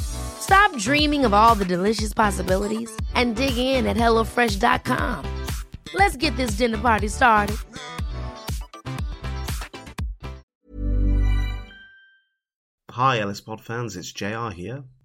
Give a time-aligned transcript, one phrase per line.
[0.00, 5.44] Stop dreaming of all the delicious possibilities and dig in at HelloFresh.com.
[5.94, 7.56] Let's get this dinner party started.
[12.90, 14.84] Hi, Ellis Pod fans, it's JR here.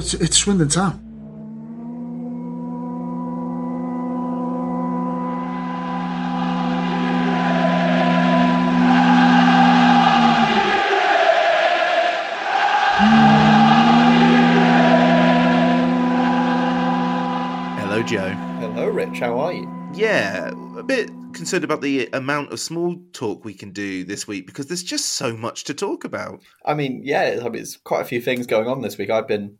[0.00, 0.98] it's, it's Swindon Town.
[17.78, 18.30] Hello, Joe.
[18.60, 19.18] Hello, Rich.
[19.18, 19.70] How are you?
[19.92, 24.46] Yeah, a bit concerned about the amount of small talk we can do this week
[24.46, 26.40] because there's just so much to talk about.
[26.64, 29.10] I mean, yeah, I mean, it's quite a few things going on this week.
[29.10, 29.58] I've been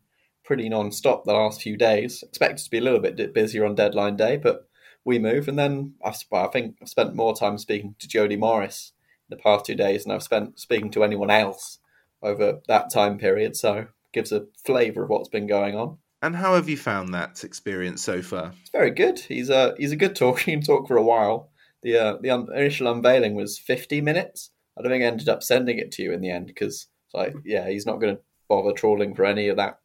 [0.50, 2.24] pretty non-stop the last few days.
[2.24, 4.68] Expected to be a little bit busier on deadline day, but
[5.04, 5.46] we move.
[5.46, 8.90] And then I've, I think I've spent more time speaking to Jody Morris
[9.30, 11.78] in the past two days than I've spent speaking to anyone else
[12.20, 13.54] over that time period.
[13.54, 15.98] So gives a flavour of what's been going on.
[16.20, 18.52] And how have you found that experience so far?
[18.60, 19.20] It's very good.
[19.20, 20.40] He's a he's a good talker.
[20.46, 21.50] He can talk for a while.
[21.82, 24.50] The uh, the un- initial unveiling was 50 minutes.
[24.76, 27.36] I don't think I ended up sending it to you in the end because like
[27.44, 29.78] yeah, he's not going to bother trawling for any of that.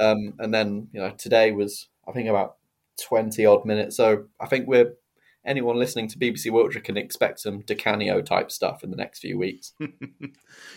[0.00, 2.56] Um, and then you know today was I think about
[3.00, 3.96] 20 odd minutes.
[3.96, 4.94] So I think we're
[5.44, 9.20] anyone listening to BBC Wiltshire can expect some Di Canio type stuff in the next
[9.20, 9.72] few weeks.
[9.80, 9.88] you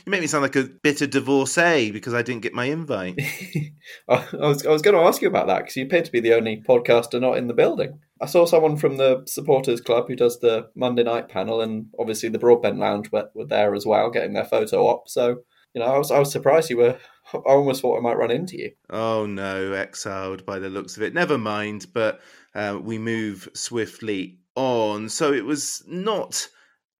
[0.08, 3.20] make me sound like a bitter divorcee because I didn't get my invite.
[4.10, 6.20] I was I was going to ask you about that because you appear to be
[6.20, 8.00] the only podcaster not in the building.
[8.22, 12.30] I saw someone from the supporters club who does the Monday night panel, and obviously
[12.30, 15.10] the Broadbent Lounge were, were there as well, getting their photo op.
[15.10, 16.98] So you know, I was I was surprised you were.
[17.34, 18.72] I almost thought I might run into you.
[18.90, 21.14] Oh no, exiled by the looks of it.
[21.14, 22.22] Never mind, but
[22.54, 25.10] uh, we move swiftly on.
[25.10, 26.48] So it was not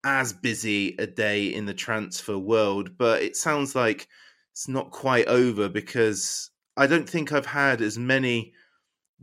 [0.04, 4.08] as busy a day in the transfer world, but it sounds like
[4.52, 8.54] it's not quite over because I don't think I've had as many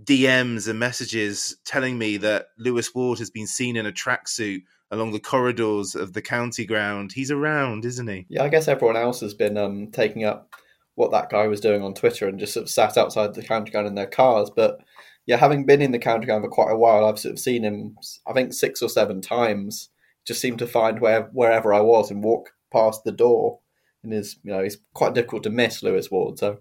[0.02, 5.12] DMs and messages telling me that Lewis Ward has been seen in a tracksuit along
[5.12, 7.12] the corridors of the county ground.
[7.12, 8.26] He's around, isn't he?
[8.28, 10.54] Yeah, I guess everyone else has been um, taking up
[11.00, 13.72] what that guy was doing on Twitter and just sort of sat outside the county
[13.72, 14.50] ground in their cars.
[14.54, 14.80] But
[15.26, 17.64] yeah, having been in the county ground for quite a while, I've sort of seen
[17.64, 17.96] him,
[18.26, 19.88] I think, six or seven times.
[20.26, 23.60] Just seemed to find where wherever I was and walk past the door.
[24.02, 26.38] And is you know he's quite difficult to miss, Lewis Ward.
[26.38, 26.58] So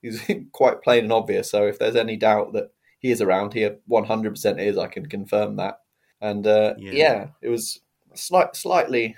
[0.00, 0.22] he's
[0.52, 1.50] quite plain and obvious.
[1.50, 4.78] So if there's any doubt that he is around, he 100% is.
[4.78, 5.80] I can confirm that.
[6.20, 6.92] And uh, yeah.
[6.92, 7.26] yeah.
[7.42, 7.80] it was
[8.14, 9.16] slight, slightly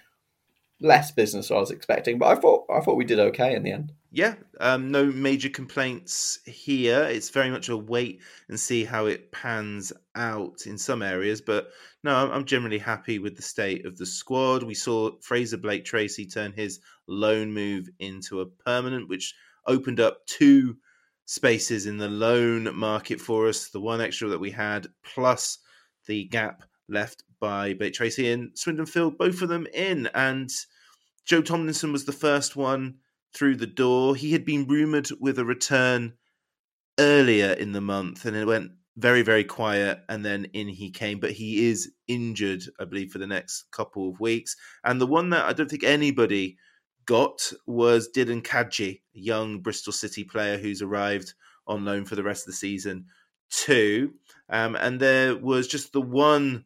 [0.84, 3.62] less business than I was expecting, but I thought I thought we did okay in
[3.62, 3.92] the end.
[4.12, 7.02] Yeah, um, no major complaints here.
[7.04, 11.70] It's very much a wait and see how it pans out in some areas, but
[12.04, 14.62] no, I'm, generally happy with the state of the squad.
[14.62, 19.34] We saw Frazer Blake Tracy turn his loan move into a permanent, which
[19.66, 20.76] opened up two
[21.24, 23.70] spaces in the loan market for us.
[23.70, 25.58] The one extra that we had, plus
[26.06, 30.08] the gap left by Blake Tracy and Swindon filled both of them in.
[30.14, 30.50] And
[31.24, 32.96] Joe Tomlinson was the first one
[33.34, 34.14] through the door.
[34.14, 36.14] He had been rumoured with a return
[36.98, 41.18] earlier in the month, and it went very very quiet, and then in he came.
[41.18, 44.56] But he is injured, I believe, for the next couple of weeks.
[44.84, 46.56] And the one that I don't think anybody
[47.06, 51.34] got was Dylan Kadji, a young Bristol City player who's arrived
[51.66, 53.06] on loan for the rest of the season
[53.50, 54.14] too.
[54.48, 56.64] Um, and there was just the one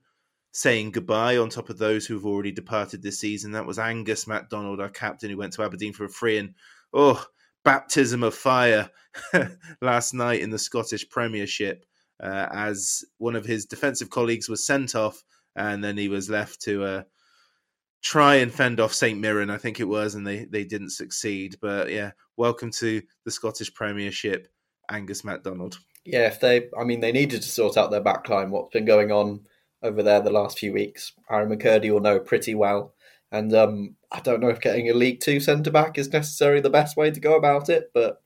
[0.52, 3.52] saying goodbye on top of those who have already departed this season.
[3.52, 6.38] That was Angus MacDonald, our captain, who went to Aberdeen for a free.
[6.38, 6.54] And
[6.92, 7.24] oh,
[7.64, 8.90] baptism of fire
[9.82, 11.84] last night in the Scottish Premiership
[12.22, 15.22] uh, as one of his defensive colleagues was sent off
[15.54, 17.02] and then he was left to uh,
[18.02, 21.56] try and fend off St Mirren, I think it was, and they, they didn't succeed.
[21.60, 24.48] But yeah, welcome to the Scottish Premiership,
[24.90, 25.78] Angus MacDonald.
[26.04, 28.50] Yeah, if they, I mean, they needed to sort out their backline.
[28.50, 29.40] What's been going on
[29.82, 32.94] over there the last few weeks, Aaron McKirdy will know pretty well.
[33.30, 36.70] And um, I don't know if getting a League Two centre back is necessarily the
[36.70, 38.22] best way to go about it, but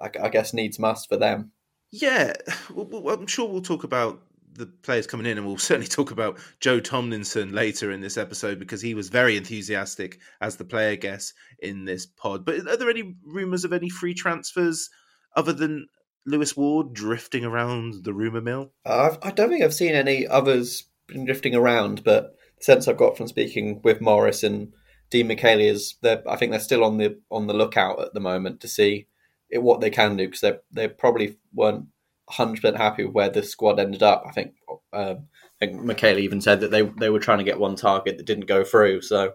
[0.00, 1.52] I, I guess needs must for them.
[1.90, 2.32] Yeah,
[2.72, 4.22] well, I'm sure we'll talk about
[4.54, 8.58] the players coming in, and we'll certainly talk about Joe Tomlinson later in this episode
[8.58, 12.44] because he was very enthusiastic as the player guest in this pod.
[12.44, 14.88] But are there any rumours of any free transfers
[15.36, 15.86] other than
[16.26, 18.72] Lewis Ward drifting around the rumour mill?
[18.84, 23.16] Uh, I don't think I've seen any others drifting around, but the sense I've got
[23.16, 24.72] from speaking with Morris and
[25.10, 28.20] Dean McKaylee is that I think they're still on the on the lookout at the
[28.20, 29.08] moment to see
[29.50, 31.86] it, what they can do because they they probably weren't
[32.30, 34.22] 100% happy with where the squad ended up.
[34.26, 34.54] I think
[34.92, 35.26] um,
[35.60, 38.26] I think Michaela even said that they they were trying to get one target that
[38.26, 39.02] didn't go through.
[39.02, 39.34] So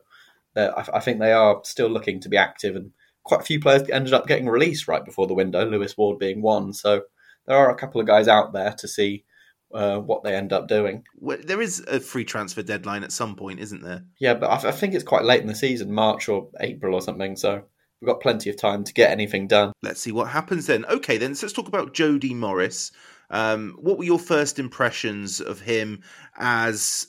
[0.55, 2.91] I, I, think they are still looking to be active, and
[3.25, 5.65] quite a few players ended up getting released right before the window.
[5.65, 6.71] Lewis Ward being one.
[6.71, 7.01] So
[7.45, 9.25] there are a couple of guys out there to see.
[9.73, 11.03] Uh, what they end up doing.
[11.19, 14.05] Well, there is a free transfer deadline at some point, isn't there?
[14.19, 17.01] Yeah, but I, I think it's quite late in the season, March or April or
[17.01, 17.35] something.
[17.35, 17.61] So
[17.99, 19.73] we've got plenty of time to get anything done.
[19.81, 20.85] Let's see what happens then.
[20.85, 22.91] Okay, then so let's talk about Jody Morris.
[23.31, 26.03] Um, what were your first impressions of him
[26.37, 27.07] as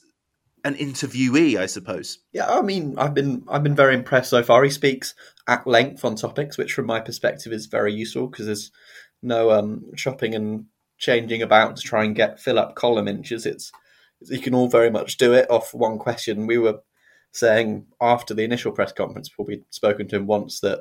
[0.65, 1.59] an interviewee?
[1.59, 2.19] I suppose.
[2.33, 4.65] Yeah, I mean, I've been I've been very impressed so far.
[4.65, 5.15] He speaks
[5.49, 8.71] at length on topics, which from my perspective is very useful because there's
[9.23, 10.67] no um, shopping and
[10.99, 13.47] changing about to try and get fill up column inches.
[13.47, 13.71] It's
[14.21, 16.47] you can all very much do it off one question.
[16.47, 16.81] We were
[17.33, 20.81] saying after the initial press conference, before we'd spoken to him once, that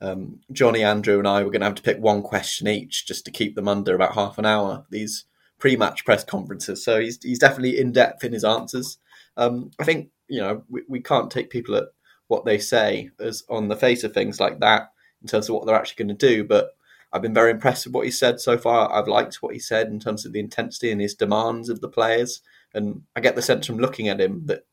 [0.00, 3.24] um, Johnny, Andrew, and I were going to have to pick one question each just
[3.26, 4.86] to keep them under about half an hour.
[4.90, 5.26] These
[5.58, 8.98] pre-match press conferences, so he's he's definitely in depth in his answers.
[9.36, 11.88] Um, I think you know we, we can't take people at
[12.30, 15.66] what they say as on the face of things like that in terms of what
[15.66, 16.76] they're actually going to do, but.
[17.12, 18.92] I've been very impressed with what he said so far.
[18.92, 21.88] I've liked what he said in terms of the intensity and his demands of the
[21.88, 22.40] players.
[22.72, 24.64] And I get the sense from looking at him that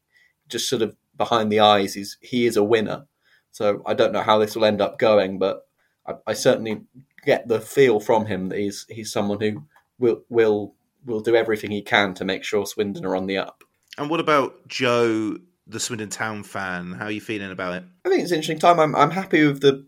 [0.48, 3.08] just sort of behind the eyes, he's he is a winner.
[3.52, 5.68] So I don't know how this will end up going, but
[6.06, 6.84] I, I certainly
[7.26, 9.64] get the feel from him that he's he's someone who
[9.98, 10.76] will will
[11.06, 13.64] will do everything he can to make sure Swindon are on the up.
[13.98, 16.94] And what about Joe, the Swindon Town fan?
[16.94, 17.84] How are you feeling about it?
[18.06, 18.80] I think it's an interesting time.
[18.80, 19.86] I'm I'm happy with the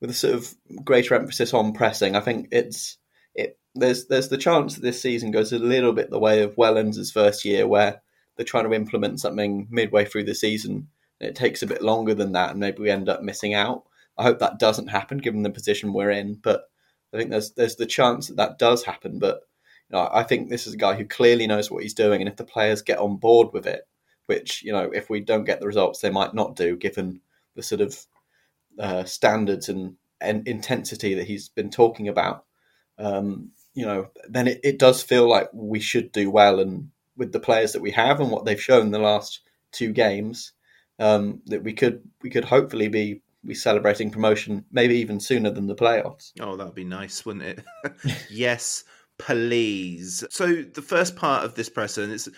[0.00, 0.54] with the sort of
[0.84, 2.16] greater emphasis on pressing.
[2.16, 2.98] I think it's
[3.34, 6.56] it there's there's the chance that this season goes a little bit the way of
[6.56, 8.02] Wellens' first year, where
[8.36, 10.88] they're trying to implement something midway through the season.
[11.20, 13.84] It takes a bit longer than that, and maybe we end up missing out.
[14.18, 16.34] I hope that doesn't happen, given the position we're in.
[16.34, 16.64] But
[17.12, 19.18] I think there's there's the chance that that does happen.
[19.18, 19.40] But
[19.90, 22.28] you know, I think this is a guy who clearly knows what he's doing, and
[22.28, 23.86] if the players get on board with it,
[24.26, 27.20] which you know, if we don't get the results, they might not do, given
[27.54, 27.98] the sort of
[28.78, 32.44] uh, standards and, and intensity that he's been talking about.
[32.98, 37.32] Um, you know, then it, it does feel like we should do well and with
[37.32, 39.40] the players that we have and what they've shown the last
[39.72, 40.52] two games,
[40.98, 45.66] um, that we could we could hopefully be be celebrating promotion maybe even sooner than
[45.66, 46.32] the playoffs.
[46.40, 47.64] Oh, that'd be nice, wouldn't it?
[48.30, 48.84] yes,
[49.18, 50.24] please.
[50.30, 52.28] So the first part of this presser, and it's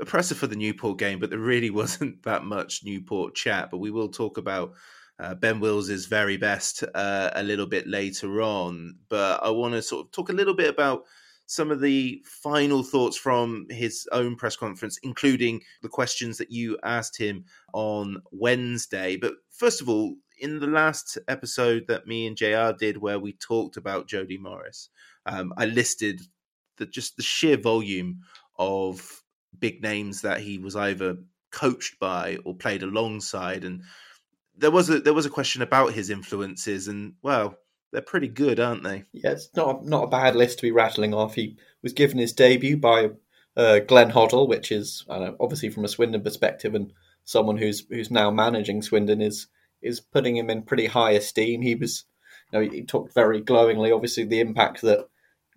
[0.00, 3.70] a presser for the Newport game, but there really wasn't that much Newport chat.
[3.70, 4.72] But we will talk about
[5.18, 8.96] uh, Ben Wills' very best uh, a little bit later on.
[9.08, 11.04] But I want to sort of talk a little bit about
[11.46, 16.78] some of the final thoughts from his own press conference, including the questions that you
[16.82, 19.16] asked him on Wednesday.
[19.16, 23.34] But first of all, in the last episode that me and JR did, where we
[23.34, 24.88] talked about Jody Morris,
[25.26, 26.20] um, I listed
[26.76, 28.20] the just the sheer volume
[28.58, 29.22] of
[29.60, 31.16] big names that he was either
[31.50, 33.82] coached by or played alongside, and
[34.56, 37.56] there was a there was a question about his influences, and well,
[37.92, 39.04] they're pretty good, aren't they?
[39.12, 41.34] Yeah, it's not not a bad list to be rattling off.
[41.34, 43.10] He was given his debut by
[43.56, 46.92] uh, Glenn Hoddle, which is know, obviously from a Swindon perspective, and
[47.24, 49.46] someone who's who's now managing Swindon is
[49.80, 51.62] is putting him in pretty high esteem.
[51.62, 52.04] He was,
[52.52, 53.92] you know, he talked very glowingly.
[53.92, 55.06] Obviously, the impact that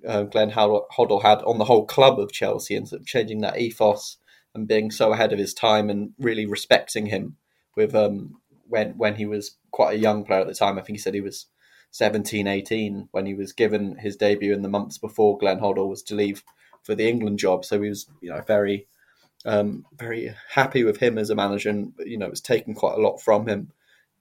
[0.07, 3.59] uh, Glenn Hoddle had on the whole club of Chelsea and sort of changing that
[3.59, 4.17] ethos
[4.55, 7.35] and being so ahead of his time and really respecting him
[7.75, 10.77] with um, when when he was quite a young player at the time.
[10.77, 11.47] I think he said he was
[11.91, 16.03] 17, 18 when he was given his debut in the months before Glenn Hoddle was
[16.03, 16.43] to leave
[16.83, 17.65] for the England job.
[17.65, 18.87] So he was, you know, very,
[19.45, 22.97] um, very happy with him as a manager, and you know, it was taking quite
[22.97, 23.71] a lot from him.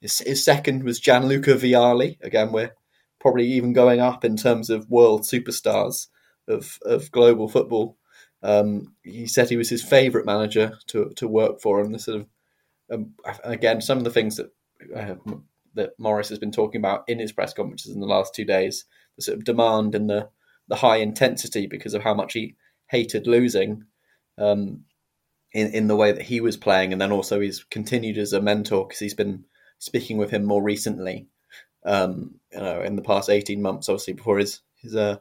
[0.01, 2.21] His, his second was Gianluca Vialli.
[2.23, 2.73] Again, we're
[3.21, 6.09] probably even going up in terms of world superstars
[6.49, 7.97] of of global football.
[8.43, 12.21] Um, he said he was his favourite manager to to work for, and the sort
[12.21, 12.27] of
[12.91, 14.53] um, again some of the things that
[14.95, 15.15] uh,
[15.75, 18.85] that Morris has been talking about in his press conferences in the last two days,
[19.17, 20.29] the sort of demand and the
[20.69, 22.57] the high intensity because of how much he
[22.89, 23.85] hated losing
[24.39, 24.85] um,
[25.53, 28.41] in in the way that he was playing, and then also he's continued as a
[28.41, 29.45] mentor because he's been
[29.79, 31.29] speaking with him more recently,
[31.87, 35.17] um, you know, in the past eighteen months, obviously before his his uh,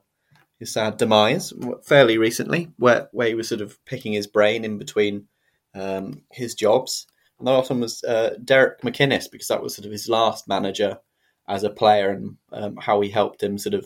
[0.60, 1.53] his sad demise,
[1.84, 5.27] fairly recently, where where he was sort of picking his brain in between
[5.74, 7.07] um, his jobs.
[7.38, 10.48] And the last one was uh, Derek McInnes because that was sort of his last
[10.48, 11.00] manager
[11.48, 13.86] as a player and um, how he helped him sort of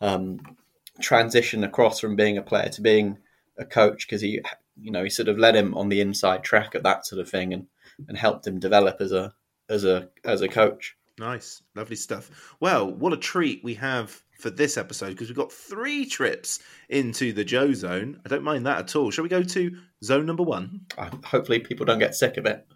[0.00, 0.38] um,
[1.00, 3.18] transition across from being a player to being
[3.58, 4.40] a coach because he,
[4.80, 7.28] you know, he sort of led him on the inside track of that sort of
[7.28, 7.66] thing and,
[8.08, 9.34] and helped him develop as a
[9.68, 10.95] as a as a coach.
[11.18, 12.30] Nice, lovely stuff.
[12.60, 16.58] Well, what a treat we have for this episode because we've got three trips
[16.90, 18.20] into the Joe zone.
[18.24, 19.10] I don't mind that at all.
[19.10, 20.82] Shall we go to zone number one?
[20.98, 22.66] Uh, hopefully, people don't get sick of it.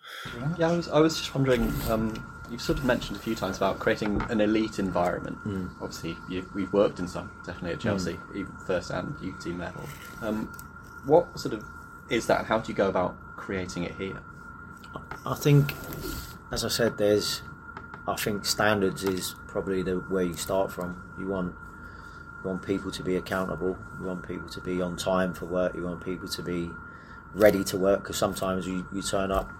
[0.58, 1.70] Yeah, I was, I was just wondering.
[1.90, 5.36] Um, you've sort of mentioned a few times about creating an elite environment.
[5.44, 5.70] Mm.
[5.80, 8.36] Obviously, you, we've worked in some, definitely at Chelsea, mm.
[8.36, 9.84] even first and youth team level.
[10.22, 10.46] Um,
[11.04, 11.64] what sort of
[12.10, 14.20] is that, and how do you go about creating it here?
[15.26, 15.74] I think,
[16.52, 17.42] as I said, there's.
[18.06, 21.02] I think standards is probably the where you start from.
[21.18, 21.54] You want
[22.42, 23.78] you want people to be accountable.
[23.98, 25.74] You want people to be on time for work.
[25.74, 26.70] You want people to be
[27.34, 29.50] ready to work because sometimes you, you turn up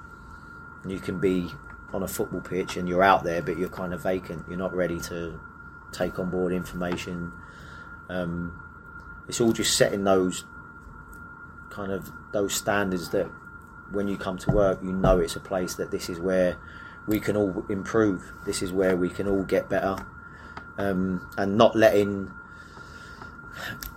[0.83, 1.51] and you can be
[1.93, 4.45] on a football pitch and you're out there, but you're kind of vacant.
[4.49, 5.39] You're not ready to
[5.93, 7.33] take on board information.
[8.09, 8.63] Um,
[9.29, 10.45] it's all just setting those
[11.71, 13.31] kind of those standards that
[13.91, 16.57] when you come to work, you know it's a place that this is where
[17.07, 18.33] we can all improve.
[18.47, 19.97] This is where we can all get better,
[20.79, 22.33] um, and not letting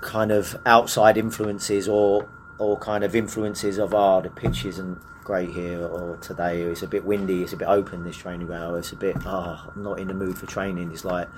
[0.01, 2.27] kind of outside influences or
[2.59, 6.87] or kind of influences of ah the pitches and great here or today it's a
[6.87, 9.83] bit windy it's a bit open this training ground it's a bit ah oh, I'm
[9.83, 11.29] not in the mood for training it's like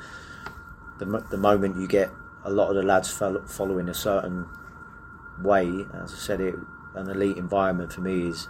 [0.98, 2.10] the, the moment you get
[2.44, 4.48] a lot of the lads following a certain
[5.40, 6.56] way as I said it
[6.96, 8.48] an elite environment for me is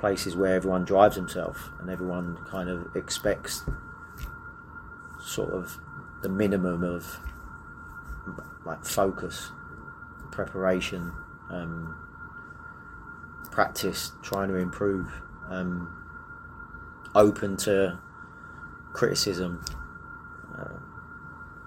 [0.00, 3.64] places where everyone drives himself and everyone kind of expects
[5.20, 5.78] sort of
[6.22, 7.20] the minimum of
[8.64, 9.52] like focus
[10.30, 11.12] preparation
[11.50, 11.96] um,
[13.50, 15.10] practice, trying to improve,
[15.48, 15.92] um,
[17.14, 17.98] open to
[18.92, 19.62] criticism,
[20.58, 20.78] uh,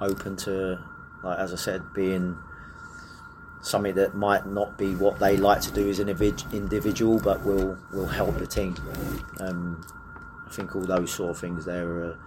[0.02, 0.80] open to,
[1.24, 2.38] like as I said, being
[3.64, 7.78] something that might not be what they like to do as an individual, but will
[7.92, 8.76] will help the team.
[9.40, 9.84] Um,
[10.46, 12.20] I think all those sort of things there are.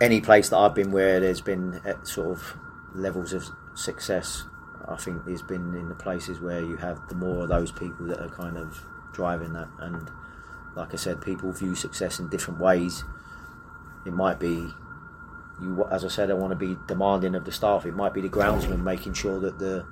[0.00, 2.56] Any place that I've been where there's been uh, sort of
[2.94, 4.44] levels of success
[4.88, 8.06] I think there's been in the places where you have the more of those people
[8.06, 9.68] that are kind of driving that.
[9.78, 10.10] And
[10.74, 13.04] like I said, people view success in different ways.
[14.04, 14.68] It might be
[15.60, 17.86] you, as I said, I want to be demanding of the staff.
[17.86, 19.86] It might be the groundsman making sure that the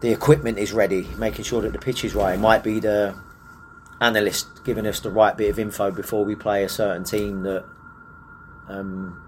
[0.00, 2.34] the equipment is ready, making sure that the pitch is right.
[2.34, 3.16] It might be the
[4.00, 7.64] analyst giving us the right bit of info before we play a certain team that
[8.68, 9.20] um,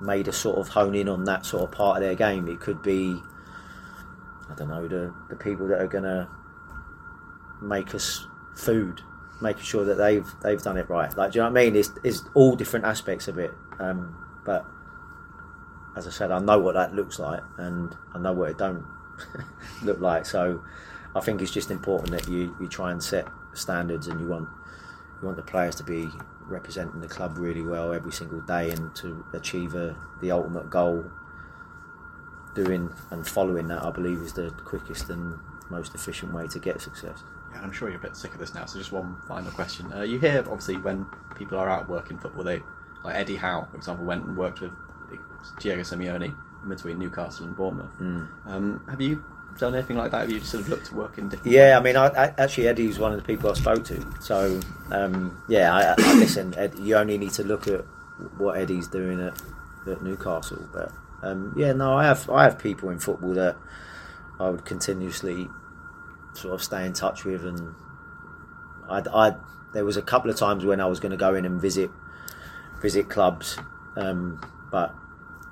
[0.00, 2.48] made us sort of hone in on that sort of part of their game.
[2.48, 3.16] It could be,
[4.50, 6.28] I don't know, the the people that are gonna
[7.62, 9.00] make us food,
[9.40, 11.16] making sure that they've they've done it right.
[11.16, 11.76] Like, do you know what I mean?
[11.76, 13.52] It's, it's all different aspects of it.
[13.82, 14.64] Um, but
[15.96, 18.84] as I said, I know what that looks like, and I know what it don't
[19.82, 20.24] look like.
[20.24, 20.62] So
[21.14, 24.48] I think it's just important that you, you try and set standards, and you want
[25.20, 26.08] you want the players to be
[26.46, 31.04] representing the club really well every single day and to achieve a, the ultimate goal.
[32.54, 35.38] Doing and following that I believe is the quickest and
[35.70, 37.22] most efficient way to get success.
[37.50, 39.90] Yeah I'm sure you're a bit sick of this now so just one final question.
[39.90, 42.60] Uh, you hear obviously when people are out working football they
[43.04, 44.72] like Eddie Howe for example went and worked with
[45.58, 48.28] Diego Simeone in between Newcastle and Bournemouth mm.
[48.46, 49.24] um, have you
[49.58, 50.22] done anything like that?
[50.22, 51.52] Have you sort of looked to work in different?
[51.52, 51.96] Yeah, ways?
[51.96, 54.04] I mean, I, I, actually Eddie's one of the people I spoke to.
[54.20, 56.54] So um, yeah, I, I listen.
[56.56, 57.84] Ed, you only need to look at
[58.38, 59.40] what Eddie's doing at,
[59.86, 60.92] at Newcastle, but
[61.22, 63.56] um, yeah, no, I have I have people in football that
[64.40, 65.48] I would continuously
[66.34, 67.74] sort of stay in touch with, and
[68.88, 69.36] I, I
[69.72, 71.90] there was a couple of times when I was going to go in and visit
[72.82, 73.56] visit clubs,
[73.96, 74.94] um, but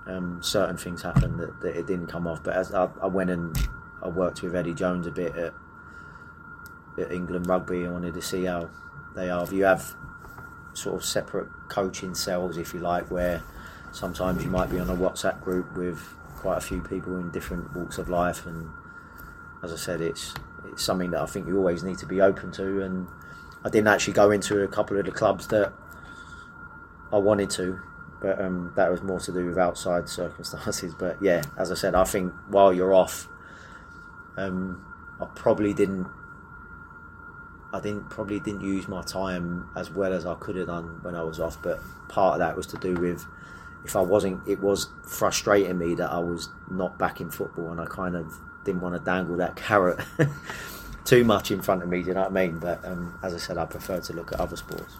[0.07, 2.43] um, certain things happened that, that, it didn't come off.
[2.43, 3.57] But as I, I, went and
[4.03, 5.55] I worked with Eddie Jones a bit at,
[6.99, 7.87] at England Rugby.
[7.87, 8.69] I wanted to see how
[9.15, 9.47] they are.
[9.53, 9.95] You have
[10.75, 13.43] sort of separate coaching cells, if you like, where
[13.93, 16.01] sometimes you might be on a WhatsApp group with
[16.37, 18.69] quite a few people in different walks of life, and
[19.63, 20.35] as I said, it's
[20.67, 22.83] it's something that I think you always need to be open to.
[22.83, 23.07] And
[23.65, 25.73] I didn't actually go into a couple of the clubs that
[27.12, 27.81] I wanted to,
[28.21, 30.95] but um, that was more to do with outside circumstances.
[30.95, 33.29] But yeah, as I said, I think while you're off,
[34.37, 34.85] um,
[35.21, 36.07] I probably didn't.
[37.73, 41.14] I didn't probably didn't use my time as well as I could have done when
[41.14, 43.25] I was off, but part of that was to do with
[43.85, 47.81] if I wasn't, it was frustrating me that I was not back in football, and
[47.81, 48.33] I kind of
[48.64, 50.00] didn't want to dangle that carrot
[51.05, 52.02] too much in front of me.
[52.02, 52.59] Do you know what I mean?
[52.59, 54.97] But um, as I said, I prefer to look at other sports.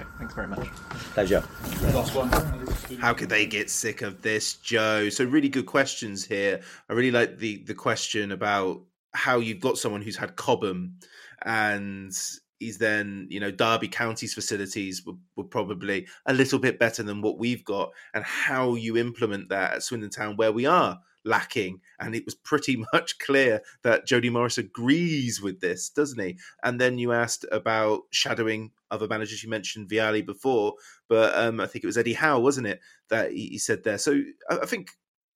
[0.00, 0.66] Okay, thanks very much.
[1.14, 1.42] Pleasure.
[1.92, 2.30] Last one.
[2.98, 5.08] How could they get sick of this, Joe?
[5.10, 6.60] So really good questions here.
[6.88, 10.96] I really like the the question about how you've got someone who's had Cobham
[11.42, 12.12] and
[12.60, 17.22] he's then you know derby county's facilities were, were, probably a little bit better than
[17.22, 21.80] what we've got and how you implement that at swindon town where we are lacking
[21.98, 26.38] and it was pretty much clear that jody morris agrees with this doesn't he?
[26.62, 29.42] And then you asked about shadowing other managers.
[29.42, 30.74] You mentioned vialli before
[31.08, 33.98] but um, i think it was eddie howe wasn't it that he, he said there.
[33.98, 34.92] So I, I, think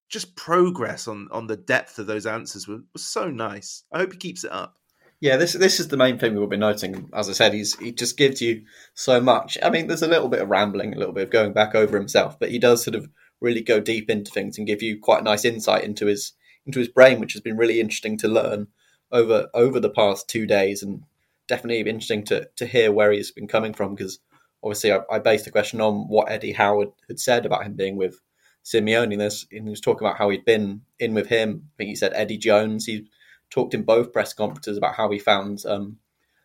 [0.09, 3.83] just progress on on the depth of those answers was, was so nice.
[3.93, 4.77] I hope he keeps it up.
[5.21, 7.09] Yeah, this this is the main thing we'll be noting.
[7.13, 8.63] As I said, he's he just gives you
[8.95, 9.57] so much.
[9.61, 11.97] I mean, there's a little bit of rambling, a little bit of going back over
[11.97, 13.07] himself, but he does sort of
[13.41, 16.33] really go deep into things and give you quite a nice insight into his
[16.65, 18.67] into his brain, which has been really interesting to learn
[19.11, 21.03] over over the past two days, and
[21.47, 23.95] definitely interesting to to hear where he's been coming from.
[23.95, 24.19] Because
[24.63, 27.97] obviously, I, I based the question on what Eddie Howe had said about him being
[27.97, 28.19] with
[28.63, 29.17] Simeone.
[29.17, 31.69] There's, he was talking about how he'd been in with him.
[31.73, 32.85] I think he said Eddie Jones.
[32.85, 33.07] He
[33.51, 35.97] talked in both press conferences about how he found um,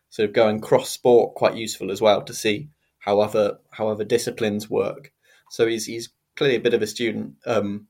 [0.09, 4.03] sort of going cross sport quite useful as well to see how other how other
[4.05, 5.11] disciplines work.
[5.49, 6.09] So he's he's
[6.41, 7.85] clearly a bit of a student um,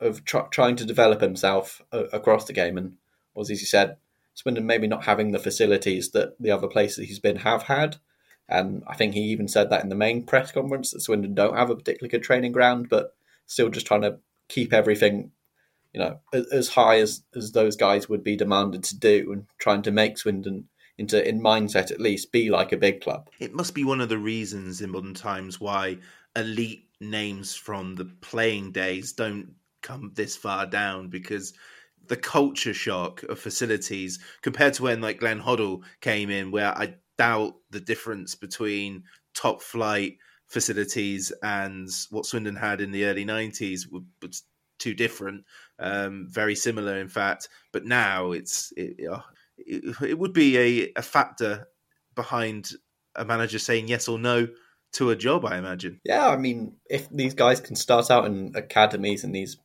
[0.00, 2.78] of tr- trying to develop himself uh, across the game.
[2.78, 2.94] And
[3.38, 3.98] as he said,
[4.32, 7.98] Swindon maybe not having the facilities that the other places he's been have had.
[8.48, 11.58] And I think he even said that in the main press conference that Swindon don't
[11.58, 14.16] have a particularly good training ground, but still just trying to
[14.48, 15.32] keep everything
[15.92, 19.82] you know, as high as, as those guys would be demanded to do and trying
[19.82, 23.28] to make Swindon into in mindset at least be like a big club.
[23.38, 25.98] It must be one of the reasons in modern times why
[26.34, 31.52] elite names from the playing days don't come this far down because
[32.08, 36.94] the culture shock of facilities compared to when like Glenn Hoddle came in where I
[37.16, 43.82] doubt the difference between top flight facilities and what Swindon had in the early 90s
[44.22, 44.42] was
[44.78, 45.44] too different
[45.78, 47.48] um, very similar, in fact.
[47.72, 48.96] But now it's it,
[49.58, 51.68] it, it would be a, a factor
[52.14, 52.70] behind
[53.14, 54.48] a manager saying yes or no
[54.92, 55.44] to a job.
[55.44, 56.00] I imagine.
[56.04, 59.56] Yeah, I mean, if these guys can start out in academies and these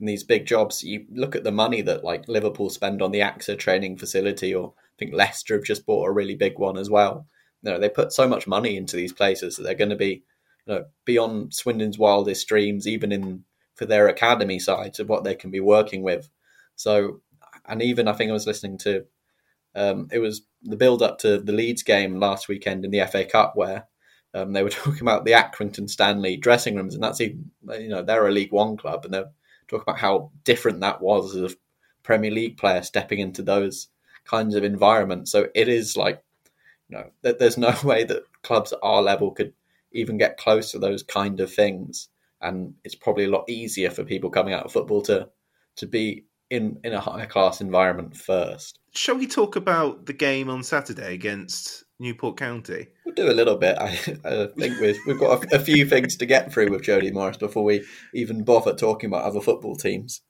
[0.00, 3.20] in these big jobs, you look at the money that like Liverpool spend on the
[3.20, 6.88] AXA training facility, or I think Leicester have just bought a really big one as
[6.88, 7.26] well.
[7.62, 10.22] You know, they put so much money into these places that they're going to be,
[10.66, 15.34] you know, beyond Swindon's wildest dreams, even in for their academy side of what they
[15.34, 16.28] can be working with.
[16.76, 17.20] So,
[17.66, 19.04] and even I think I was listening to
[19.74, 23.24] um, it was the build up to the Leeds game last weekend in the FA
[23.24, 23.86] Cup where
[24.34, 28.02] um, they were talking about the Accrington Stanley dressing rooms, and that's even you know
[28.02, 29.30] they're a League One club, and they're
[29.68, 31.56] talking about how different that was as a
[32.02, 33.88] Premier League player stepping into those
[34.24, 35.30] kinds of environments.
[35.30, 36.22] So it is like
[36.88, 39.52] you know that there's no way that clubs at our level could
[39.92, 42.08] even get close to those kind of things
[42.40, 45.28] and it's probably a lot easier for people coming out of football to
[45.76, 48.78] to be in in a higher class environment first.
[48.92, 52.88] Shall we talk about the game on Saturday against Newport County?
[53.04, 53.76] We'll do a little bit.
[53.78, 53.88] I,
[54.24, 57.36] I think we've we've got a, a few things to get through with Jody Morris
[57.36, 57.84] before we
[58.14, 60.22] even bother talking about other football teams.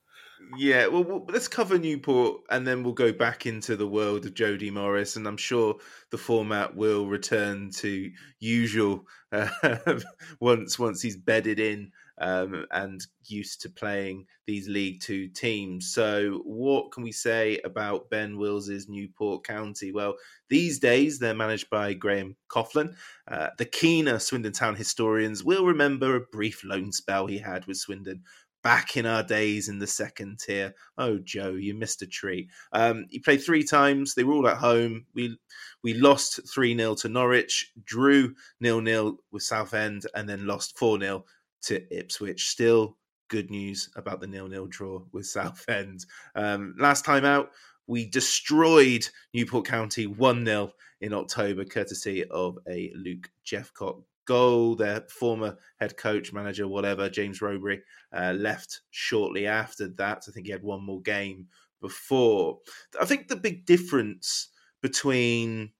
[0.56, 4.34] Yeah, well, well, let's cover Newport and then we'll go back into the world of
[4.34, 5.16] Jody Morris.
[5.16, 5.76] And I'm sure
[6.10, 9.48] the format will return to usual uh,
[10.40, 15.92] once once he's bedded in um, and used to playing these League Two teams.
[15.92, 19.92] So, what can we say about Ben Wills's Newport County?
[19.92, 20.16] Well,
[20.48, 22.94] these days they're managed by Graham Coughlan.
[23.26, 27.76] Uh, the keener Swindon Town historians will remember a brief loan spell he had with
[27.76, 28.22] Swindon
[28.62, 30.74] back in our days in the second tier.
[30.96, 32.50] Oh, Joe, you missed a treat.
[32.72, 34.14] Um, he played three times.
[34.14, 35.06] They were all at home.
[35.14, 35.38] We
[35.82, 41.00] we lost 3 0 to Norwich, drew 0 0 with Southend, and then lost 4
[41.00, 41.24] 0
[41.62, 42.48] to Ipswich.
[42.48, 42.96] Still
[43.28, 46.06] good news about the nil nil draw with Southend.
[46.34, 47.50] Um, last time out,
[47.86, 54.76] we destroyed Newport County 1 0 in October, courtesy of a Luke Jephcott goal.
[54.76, 57.80] Their former head coach, manager, whatever, James Rowberry,
[58.12, 60.24] uh, left shortly after that.
[60.28, 61.46] I think he had one more game
[61.80, 62.58] before.
[63.00, 64.48] I think the big difference
[64.82, 65.70] between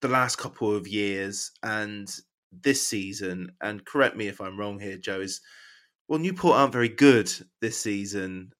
[0.00, 2.14] the last couple of years and
[2.62, 5.40] this season, and correct me if I'm wrong here, Joe, is
[6.08, 8.52] well, Newport aren't very good this season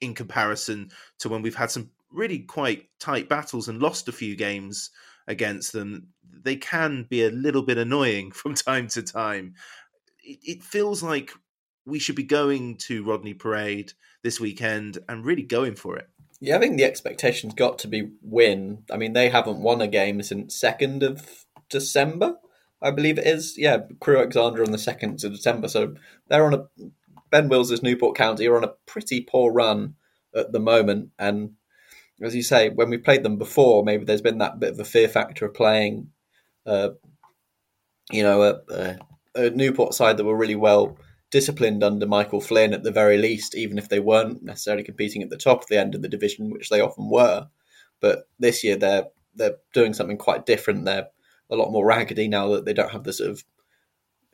[0.00, 0.90] in comparison
[1.20, 4.90] to when we've had some really quite tight battles and lost a few games
[5.28, 6.08] against them.
[6.42, 9.54] They can be a little bit annoying from time to time.
[10.22, 11.32] It, it feels like
[11.84, 13.92] we should be going to Rodney Parade
[14.22, 16.08] this weekend and really going for it.
[16.40, 18.84] Yeah, I think the expectations got to be win.
[18.90, 22.36] I mean, they haven't won a game since second of December.
[22.82, 23.54] I believe it is.
[23.56, 25.68] Yeah, Crewe Alexandra on the second of December.
[25.68, 25.94] So
[26.28, 26.64] they're on a
[27.30, 29.94] Ben Wills' Newport County are on a pretty poor run
[30.34, 31.10] at the moment.
[31.18, 31.52] And
[32.22, 34.84] as you say, when we played them before, maybe there's been that bit of a
[34.84, 36.10] fear factor of playing,
[36.66, 36.90] uh,
[38.10, 38.98] you know, a, a,
[39.46, 40.98] a Newport side that were really well
[41.30, 45.30] disciplined under Michael Flynn at the very least, even if they weren't necessarily competing at
[45.30, 47.48] the top of the end of the division, which they often were.
[48.00, 50.84] But this year they're they're doing something quite different.
[50.84, 51.08] They're
[51.52, 53.44] a lot more raggedy now that they don't have the sort of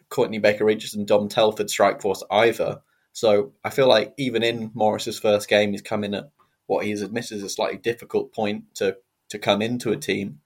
[0.09, 2.81] Courtney Baker and Dom Telford strike force either.
[3.13, 6.31] So I feel like even in Morris's first game, he's coming at
[6.67, 8.97] what he's admitted is a slightly difficult point to
[9.31, 10.41] to come into a team.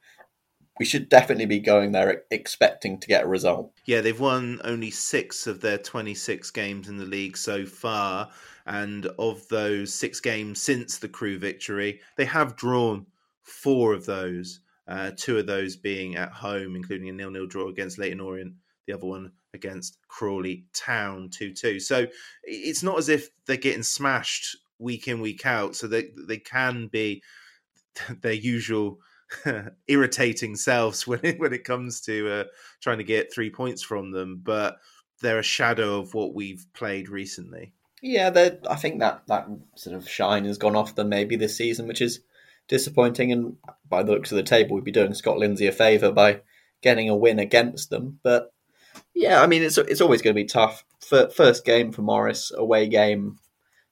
[0.78, 3.72] We should definitely be going there expecting to get a result.
[3.84, 8.30] Yeah, they've won only six of their 26 games in the league so far.
[8.66, 13.06] And of those six games since the Crewe victory, they have drawn
[13.42, 14.60] four of those.
[14.92, 18.52] Uh, two of those being at home, including a nil-nil draw against Leyton Orient.
[18.86, 21.80] The other one against Crawley Town, two-two.
[21.80, 22.06] So
[22.42, 25.76] it's not as if they're getting smashed week in week out.
[25.76, 27.22] So they they can be
[28.20, 28.98] their usual
[29.88, 32.44] irritating selves when it, when it comes to uh,
[32.82, 34.42] trying to get three points from them.
[34.44, 34.76] But
[35.22, 37.72] they're a shadow of what we've played recently.
[38.02, 38.30] Yeah,
[38.68, 42.02] I think that that sort of shine has gone off them maybe this season, which
[42.02, 42.20] is
[42.72, 43.30] disappointing.
[43.30, 43.56] And
[43.88, 46.40] by the looks of the table, we'd be doing Scott Lindsey a favour by
[46.80, 48.18] getting a win against them.
[48.22, 48.52] But
[49.14, 50.84] yeah, I mean, it's it's always going to be tough.
[51.00, 53.38] First game for Morris, away game,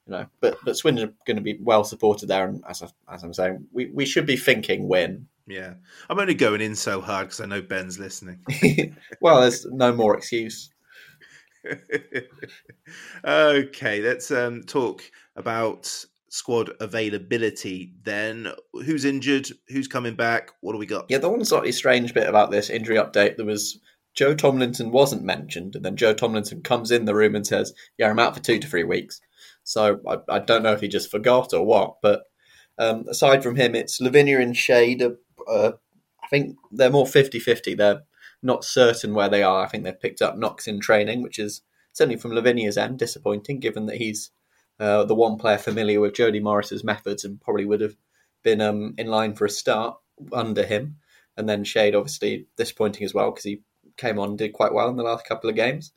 [0.06, 0.26] you know.
[0.40, 3.34] But but Swindon are going to be well supported there, and as I, as I'm
[3.34, 5.26] saying, we, we should be thinking win.
[5.46, 5.74] Yeah,
[6.08, 8.40] I'm only going in so hard because I know Ben's listening.
[9.20, 10.70] well, there's no more excuse.
[13.24, 15.02] okay, let's um, talk
[15.36, 18.48] about squad availability then.
[18.72, 19.48] Who's injured?
[19.68, 20.52] Who's coming back?
[20.60, 21.06] What do we got?
[21.08, 23.78] Yeah, the one slightly strange bit about this injury update, there was
[24.14, 28.10] Joe Tomlinson wasn't mentioned, and then Joe Tomlinson comes in the room and says, "Yeah,
[28.10, 29.20] I'm out for two to three weeks."
[29.64, 31.96] So I, I don't know if he just forgot or what.
[32.00, 32.22] But
[32.78, 35.02] um, aside from him, it's Lavinier and Shade.
[35.02, 35.72] Uh,
[36.22, 37.76] I think they're more 50-50.
[37.76, 38.02] They're
[38.42, 39.64] not certain where they are.
[39.64, 41.62] I think they've picked up knocks in training, which is
[41.92, 44.30] certainly from Lavinier's end disappointing, given that he's
[44.80, 47.96] uh, the one player familiar with Jody Morris's methods and probably would have
[48.42, 49.96] been um, in line for a start
[50.32, 50.96] under him.
[51.36, 53.62] And then Shade, obviously, disappointing as well because he
[53.96, 55.92] came on and did quite well in the last couple of games.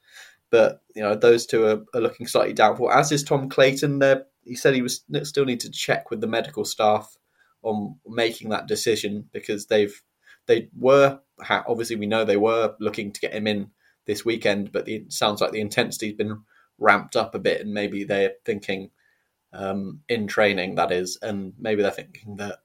[0.52, 2.92] But you know, those two are, are looking slightly doubtful.
[2.92, 4.00] As is Tom Clayton.
[4.00, 7.18] There, he said he was still need to check with the medical staff
[7.64, 10.00] on making that decision because they've
[10.46, 11.20] they were
[11.50, 13.72] obviously we know they were looking to get him in
[14.06, 16.42] this weekend, but it sounds like the intensity's been
[16.80, 18.92] ramped up a bit, and maybe they're thinking
[19.54, 22.60] um, in training that is, and maybe they're thinking that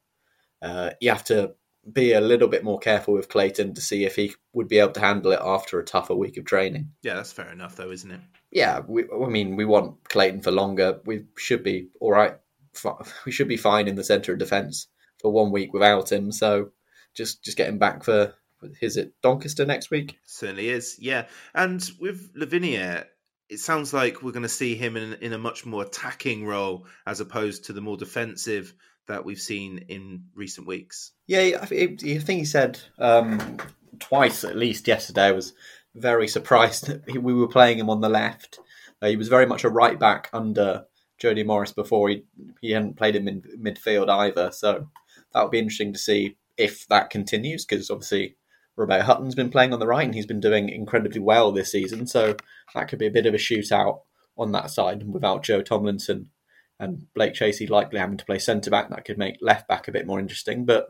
[0.62, 1.54] uh, you have to
[1.90, 4.92] be a little bit more careful with Clayton to see if he would be able
[4.92, 6.90] to handle it after a tougher week of training.
[7.02, 8.20] Yeah, that's fair enough, though, isn't it?
[8.50, 11.00] Yeah, we, I mean, we want Clayton for longer.
[11.04, 12.36] We should be all right.
[13.26, 14.86] We should be fine in the centre of defence
[15.20, 16.30] for one week without him.
[16.30, 16.70] So
[17.14, 18.34] just just get him back for
[18.80, 20.18] is it Doncaster next week?
[20.26, 20.96] Certainly is.
[21.00, 23.06] Yeah, and with Lavinier,
[23.48, 26.86] it sounds like we're going to see him in, in a much more attacking role
[27.06, 28.74] as opposed to the more defensive
[29.06, 31.12] that we've seen in recent weeks.
[31.26, 33.58] Yeah, I think he said um,
[33.98, 35.26] twice at least yesterday.
[35.26, 35.54] I was
[35.94, 38.60] very surprised that we were playing him on the left.
[39.00, 40.84] Uh, he was very much a right back under
[41.18, 42.08] Jody Morris before.
[42.08, 42.24] He
[42.60, 44.50] he hadn't played him in midfield either.
[44.52, 44.88] So
[45.32, 48.36] that would be interesting to see if that continues because obviously
[48.78, 52.06] Robert Hutton's been playing on the right and he's been doing incredibly well this season.
[52.06, 52.36] So
[52.74, 54.00] that could be a bit of a shootout
[54.36, 56.30] on that side, and without Joe Tomlinson
[56.78, 59.92] and Blake Tracy likely having to play centre back, that could make left back a
[59.92, 60.64] bit more interesting.
[60.64, 60.88] But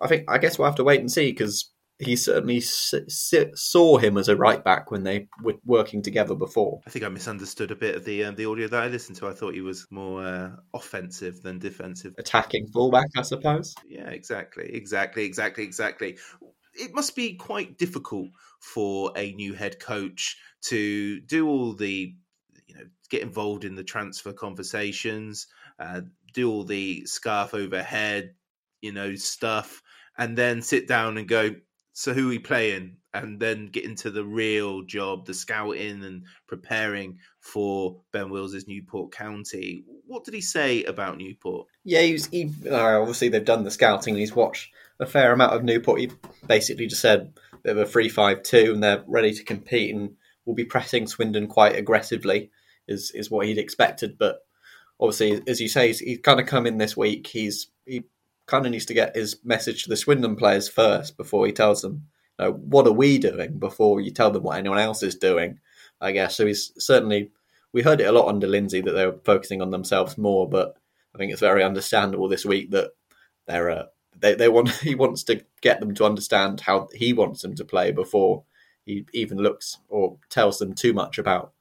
[0.00, 3.34] I think I guess we'll have to wait and see because he certainly s- s-
[3.54, 6.80] saw him as a right back when they were working together before.
[6.84, 9.28] I think I misunderstood a bit of the um, the audio that I listened to.
[9.28, 12.14] I thought he was more uh, offensive than defensive.
[12.18, 13.76] Attacking fullback, I suppose.
[13.86, 16.18] Yeah, exactly, exactly, exactly, exactly.
[16.74, 18.28] It must be quite difficult
[18.60, 22.14] for a new head coach to do all the,
[22.66, 25.46] you know, get involved in the transfer conversations,
[25.78, 26.00] uh,
[26.32, 28.34] do all the scarf overhead,
[28.80, 29.82] you know, stuff,
[30.18, 31.54] and then sit down and go,
[31.92, 32.96] so who are we playing?
[33.12, 39.12] And then get into the real job, the scouting and preparing for Ben Wills' Newport
[39.12, 39.84] County.
[40.06, 41.68] What did he say about Newport?
[41.84, 42.18] Yeah, he.
[42.32, 44.14] He, uh, obviously, they've done the scouting.
[44.14, 46.00] and He's watched a fair amount of Newport.
[46.00, 46.10] He
[46.46, 50.64] basically just said bit of a three-five-two, and they're ready to compete and will be
[50.64, 52.50] pressing Swindon quite aggressively.
[52.86, 54.40] Is is what he'd expected, but
[55.00, 57.26] obviously, as you say, he's, he's kind of come in this week.
[57.26, 58.04] He's he
[58.46, 61.80] kind of needs to get his message to the Swindon players first before he tells
[61.80, 65.16] them, you know, what are we doing before you tell them what anyone else is
[65.16, 65.60] doing.
[65.98, 66.44] I guess so.
[66.44, 67.30] He's certainly
[67.72, 70.76] we heard it a lot under Lindsey that they were focusing on themselves more, but
[71.14, 72.90] I think it's very understandable this week that
[73.46, 73.84] they're uh,
[74.24, 77.64] they they want he wants to get them to understand how he wants them to
[77.64, 78.44] play before
[78.84, 81.52] he even looks or tells them too much about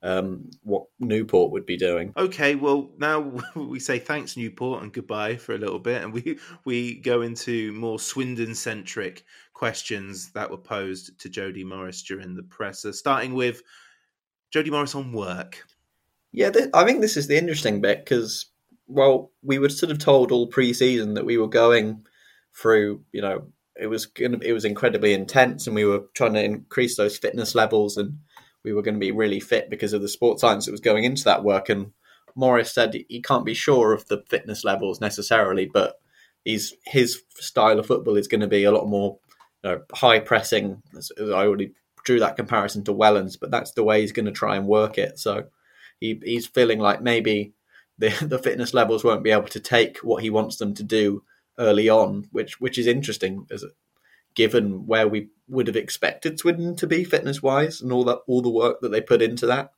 [0.00, 2.12] um, what Newport would be doing.
[2.16, 6.38] Okay, well now we say thanks Newport and goodbye for a little bit, and we
[6.64, 12.44] we go into more Swindon centric questions that were posed to Jody Morris during the
[12.44, 13.62] presser, starting with
[14.50, 15.64] Jody Morris on work.
[16.30, 18.46] Yeah, th- I think this is the interesting bit because
[18.88, 22.06] well, we were sort of told all pre-season that we were going
[22.60, 23.48] through, you know,
[23.80, 27.54] it was gonna, it was incredibly intense, and we were trying to increase those fitness
[27.54, 28.18] levels, and
[28.64, 31.04] we were going to be really fit because of the sports science that was going
[31.04, 31.68] into that work.
[31.68, 31.92] And
[32.34, 36.00] Morris said he can't be sure of the fitness levels necessarily, but
[36.44, 39.18] he's his style of football is going to be a lot more
[39.62, 40.82] you know, high pressing.
[40.96, 41.72] As, as I already
[42.04, 44.98] drew that comparison to Wellens, but that's the way he's going to try and work
[44.98, 45.18] it.
[45.18, 45.44] So
[46.00, 47.54] he, he's feeling like maybe
[47.98, 51.22] the the fitness levels won't be able to take what he wants them to do
[51.58, 53.64] early on, which which is interesting as
[54.34, 58.42] given where we would have expected Swindon to be fitness wise and all that all
[58.42, 59.72] the work that they put into that.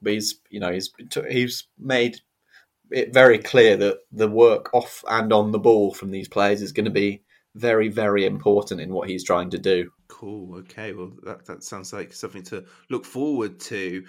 [0.00, 0.90] But he's you know he's
[1.28, 2.20] he's made
[2.90, 6.72] it very clear that the work off and on the ball from these players is
[6.72, 7.22] going to be
[7.54, 9.90] very very important in what he's trying to do.
[10.08, 10.56] Cool.
[10.58, 10.92] Okay.
[10.92, 14.04] Well, that that sounds like something to look forward to.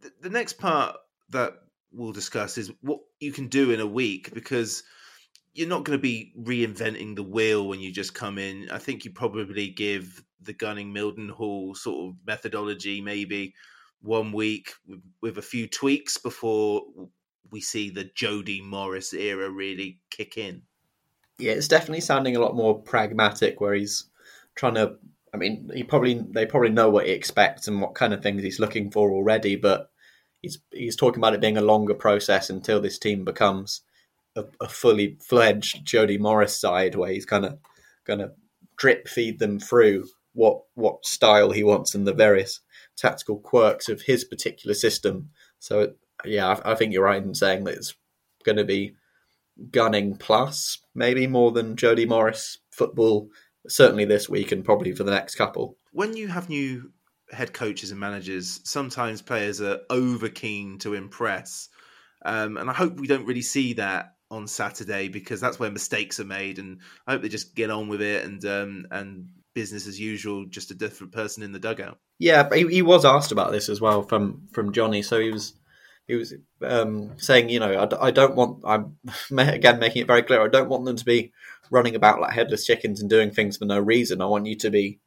[0.00, 0.96] The, the next part
[1.30, 1.54] that
[1.92, 4.82] we'll discuss is what you can do in a week because
[5.58, 8.68] you're not going to be reinventing the wheel when you just come in.
[8.70, 13.54] I think you probably give the Gunning Mildenhall sort of methodology maybe
[14.00, 14.70] one week
[15.20, 16.82] with, a few tweaks before
[17.50, 20.62] we see the Jody Morris era really kick in.
[21.40, 24.04] Yeah, it's definitely sounding a lot more pragmatic where he's
[24.54, 24.94] trying to
[25.34, 28.42] I mean, he probably they probably know what he expects and what kind of things
[28.42, 29.90] he's looking for already, but
[30.40, 33.82] he's he's talking about it being a longer process until this team becomes
[34.38, 37.58] a, a fully fledged Jody Morris side, where he's kind of
[38.04, 38.32] going to
[38.76, 42.60] drip feed them through what what style he wants and the various
[42.96, 45.30] tactical quirks of his particular system.
[45.58, 47.94] So yeah, I, I think you're right in saying that it's
[48.44, 48.94] going to be
[49.70, 53.28] gunning plus, maybe more than Jody Morris football
[53.66, 55.76] certainly this week and probably for the next couple.
[55.92, 56.92] When you have new
[57.32, 61.68] head coaches and managers, sometimes players are over keen to impress.
[62.24, 66.20] Um, and I hope we don't really see that on Saturday because that's where mistakes
[66.20, 66.58] are made.
[66.58, 70.46] And I hope they just get on with it and um, and business as usual,
[70.46, 71.98] just a different person in the dugout.
[72.18, 75.02] Yeah, but he, he was asked about this as well from from Johnny.
[75.02, 75.54] So he was
[76.06, 78.62] he was um, saying, you know, I, I, don't want.
[78.64, 78.96] I'm
[79.38, 80.42] again making it very clear.
[80.42, 81.32] I don't want them to be
[81.70, 84.22] running about like headless chickens and doing things for no reason.
[84.22, 85.00] I want you to be,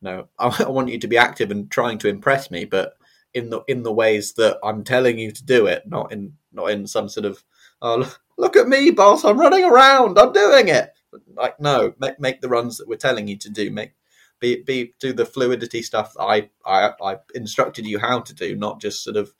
[0.00, 2.94] you know, I, I want you to be active and trying to impress me, but
[3.34, 6.70] in the in the ways that I'm telling you to do it, not in not
[6.70, 7.44] in some sort of
[7.82, 10.90] oh look at me, boss, I'm running around, I'm doing it.
[11.34, 13.70] Like no, make make the runs that we're telling you to do.
[13.70, 13.92] Make
[14.40, 18.80] be be do the fluidity stuff I I, I instructed you how to do, not
[18.80, 19.32] just sort of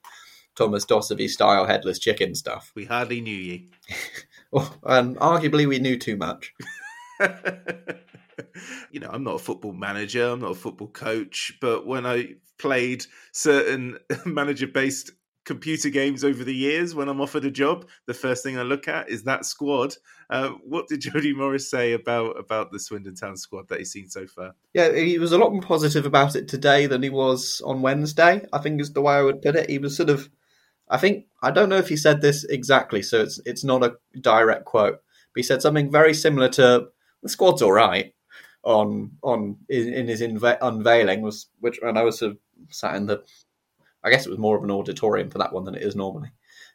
[0.55, 2.72] Thomas Dossevi style headless chicken stuff.
[2.75, 3.68] We hardly knew ye.
[4.85, 6.55] and arguably we knew too much.
[8.90, 12.37] you know, I'm not a football manager, I'm not a football coach, but when I
[12.59, 15.12] played certain manager based
[15.47, 18.89] computer games over the years, when I'm offered a job, the first thing I look
[18.89, 19.95] at is that squad.
[20.29, 24.11] Uh, what did Jody Morris say about about the Swindon Town squad that he's seen
[24.11, 24.55] so far?
[24.75, 28.45] Yeah, he was a lot more positive about it today than he was on Wednesday.
[28.53, 29.71] I think is the way I would put it.
[29.71, 30.29] He was sort of
[30.89, 33.97] I think I don't know if he said this exactly, so it's it's not a
[34.21, 35.01] direct quote,
[35.33, 36.89] but he said something very similar to
[37.23, 38.13] the squad's all right
[38.63, 43.07] on on in, in his unveiling was which and I was sort of sat in
[43.07, 43.23] the
[44.07, 46.31] I guess it was more of an auditorium for that one than it is normally.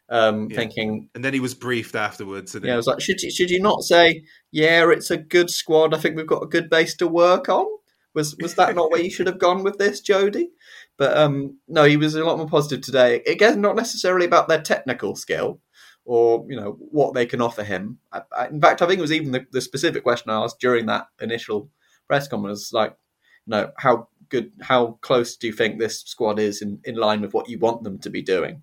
[0.08, 0.56] Um, Yeah.
[0.56, 2.54] Thinking, And then he was briefed afterwards.
[2.54, 5.50] And yeah, I was like, should you, should you not say, yeah, it's a good
[5.50, 5.94] squad.
[5.94, 7.66] I think we've got a good base to work on.
[8.14, 10.50] Was was that not where you should have gone with this, Jody?
[10.98, 13.22] But um, no, he was a lot more positive today.
[13.26, 15.60] Again, not necessarily about their technical skill
[16.04, 17.98] or you know what they can offer him.
[18.12, 20.60] I, I, in fact, I think it was even the, the specific question I asked
[20.60, 21.70] during that initial
[22.06, 22.96] press conference, like,
[23.46, 27.20] you know, how good, how close do you think this squad is in, in line
[27.20, 28.62] with what you want them to be doing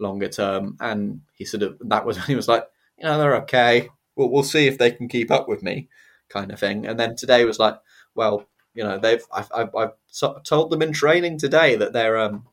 [0.00, 0.76] longer term?
[0.80, 2.66] And he sort of that was he was like,
[2.98, 3.88] you know, they're okay.
[4.16, 5.88] We'll we'll see if they can keep up with me,
[6.28, 6.84] kind of thing.
[6.86, 7.76] And then today was like,
[8.14, 12.46] well, you know, they've I've I've, I've told them in training today that they're um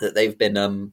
[0.00, 0.92] that they've been um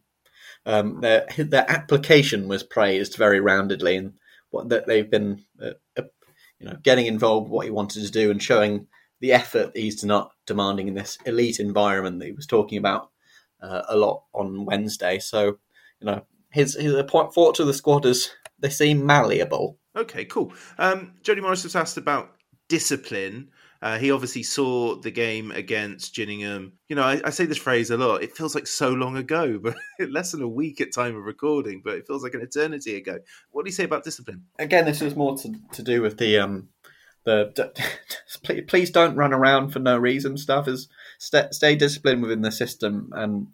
[0.65, 4.13] um their their application was praised very roundedly and
[4.51, 6.03] what that they've been uh, uh,
[6.60, 8.88] you know getting involved what he wanted to do and showing
[9.21, 13.10] the effort he's not demanding in this elite environment that he was talking about
[13.62, 15.19] uh, a lot on Wednesday.
[15.19, 15.57] So
[15.99, 19.77] you know his his point thought to the squad is they seem malleable.
[19.95, 20.53] Okay, cool.
[20.77, 22.31] Um, Jody Morris was asked about
[22.69, 23.49] discipline.
[23.81, 26.73] Uh, he obviously saw the game against Gillingham.
[26.88, 28.21] You know, I, I say this phrase a lot.
[28.21, 31.81] It feels like so long ago, but less than a week at time of recording.
[31.84, 33.17] But it feels like an eternity ago.
[33.49, 34.45] What do you say about discipline?
[34.60, 36.69] Again, this is more to, to do with the um
[37.23, 37.71] the
[38.67, 40.67] please, don't run around for no reason stuff.
[40.67, 43.47] Is stay, disciplined within the system, and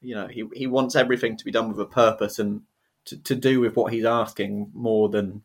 [0.00, 2.62] you know he he wants everything to be done with a purpose and
[3.06, 5.42] to, to do with what he's asking more than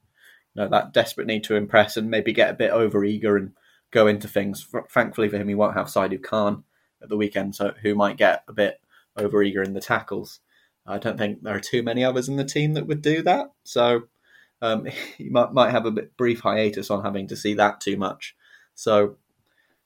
[0.53, 3.53] you know that desperate need to impress and maybe get a bit over eager and
[3.91, 4.67] go into things.
[4.89, 6.63] Thankfully for him, he won't have Saidou Khan
[7.01, 8.81] at the weekend, so who might get a bit
[9.17, 10.39] over eager in the tackles.
[10.86, 13.51] I don't think there are too many others in the team that would do that.
[13.63, 14.03] So
[14.62, 14.86] um,
[15.17, 18.36] he might might have a bit brief hiatus on having to see that too much.
[18.76, 19.17] So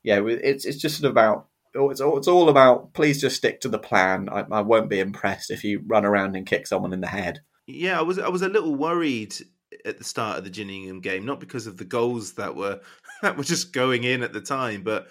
[0.03, 3.79] yeah, it's it's just about it's all, it's all about please just stick to the
[3.79, 4.29] plan.
[4.29, 7.41] I, I won't be impressed if you run around and kick someone in the head.
[7.67, 9.35] Yeah, I was I was a little worried
[9.83, 12.79] at the start of the Gillingham game, not because of the goals that were
[13.21, 15.07] that were just going in at the time, but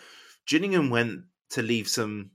[0.47, 2.31] Gillingham went to leave some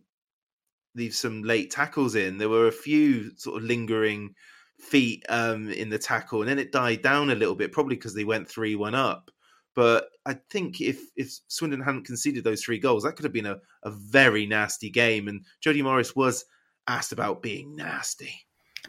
[0.95, 2.37] leave some late tackles in.
[2.37, 4.35] There were a few sort of lingering
[4.79, 8.13] feet um, in the tackle, and then it died down a little bit, probably because
[8.13, 9.31] they went three one up.
[9.75, 13.45] But I think if if Swindon hadn't conceded those three goals, that could have been
[13.45, 15.27] a, a very nasty game.
[15.27, 16.45] And Jody Morris was
[16.87, 18.33] asked about being nasty.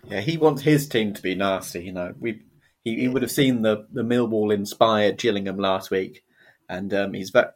[0.06, 1.84] Yeah, he wants his team to be nasty.
[1.84, 2.42] You know, we
[2.82, 6.24] he, he would have seen the the Millwall inspired Gillingham last week,
[6.68, 7.48] and um, he's very.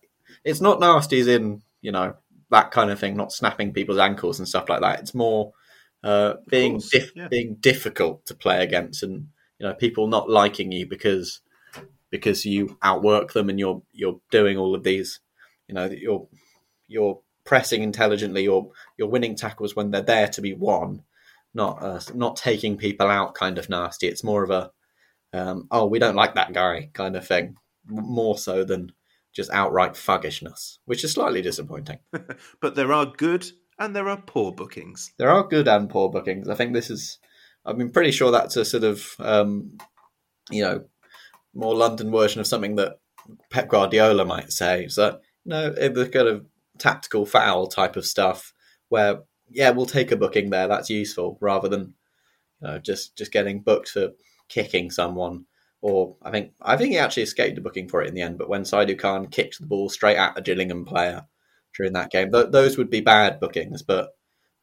[0.44, 2.14] It's not nasty as in you know
[2.51, 5.01] that kind of thing, not snapping people's ankles and stuff like that.
[5.01, 5.53] It's more
[6.04, 7.28] uh, being dif- yeah.
[7.28, 11.40] being difficult to play against, and you know people not liking you because
[12.10, 15.20] because you outwork them and you're you're doing all of these.
[15.66, 16.28] You know you're
[16.86, 18.44] you're pressing intelligently.
[18.44, 21.02] You're you're winning tackles when they're there to be won
[21.54, 24.08] not uh, not taking people out kind of nasty.
[24.08, 24.70] It's more of a
[25.32, 28.92] um, oh we don't like that guy kind of thing, more so than
[29.32, 31.98] just outright fuggishness, which is slightly disappointing.
[32.60, 35.12] but there are good and there are poor bookings.
[35.18, 36.48] There are good and poor bookings.
[36.48, 37.18] I think this is.
[37.66, 39.78] I've been pretty sure that's a sort of um,
[40.50, 40.84] you know
[41.54, 42.98] more London version of something that
[43.50, 44.88] Pep Guardiola might say.
[44.88, 46.46] So you no, the kind of
[46.78, 48.52] tactical foul type of stuff
[48.88, 50.68] where yeah, we'll take a booking there.
[50.68, 51.94] That's useful rather than
[52.60, 54.10] you know, just just getting booked for
[54.48, 55.46] kicking someone.
[55.80, 58.38] Or I think I think he actually escaped a booking for it in the end.
[58.38, 61.26] But when Saidou Khan kicked the ball straight at a Gillingham player
[61.76, 63.82] during that game, th- those would be bad bookings.
[63.82, 64.10] But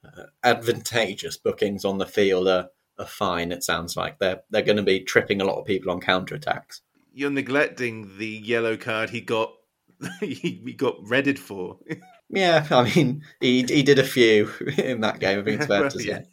[0.04, 3.52] uh, advantageous bookings on the field are, are fine.
[3.52, 6.36] It sounds like they're they're going to be tripping a lot of people on counter
[6.36, 6.82] attacks.
[7.13, 9.54] You're neglecting the yellow card he got
[10.19, 11.78] he got redded for.
[12.34, 15.40] Yeah, I mean he he did a few in that game.
[15.40, 16.25] I think it's fair to say.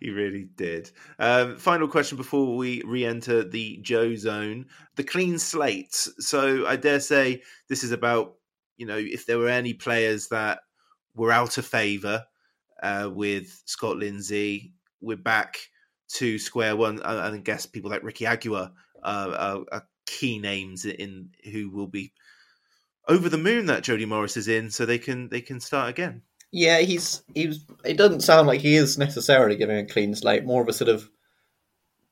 [0.00, 0.90] he really did.
[1.18, 5.94] Um, final question before we re-enter the Joe zone: the clean slate.
[5.94, 7.40] So I dare say
[7.70, 8.34] this is about
[8.80, 10.60] you know if there were any players that
[11.14, 12.24] were out of favour
[12.82, 14.72] uh, with Scott Lindsey,
[15.02, 15.58] we're back
[16.14, 17.02] to square one.
[17.02, 18.72] I, I guess people like Ricky Aguiar
[19.02, 22.12] uh, are, are key names in who will be
[23.06, 26.22] over the moon that Jody Morris is in, so they can they can start again.
[26.50, 27.66] Yeah, he's he's.
[27.84, 30.44] It doesn't sound like he is necessarily giving a clean slate.
[30.44, 31.10] More of a sort of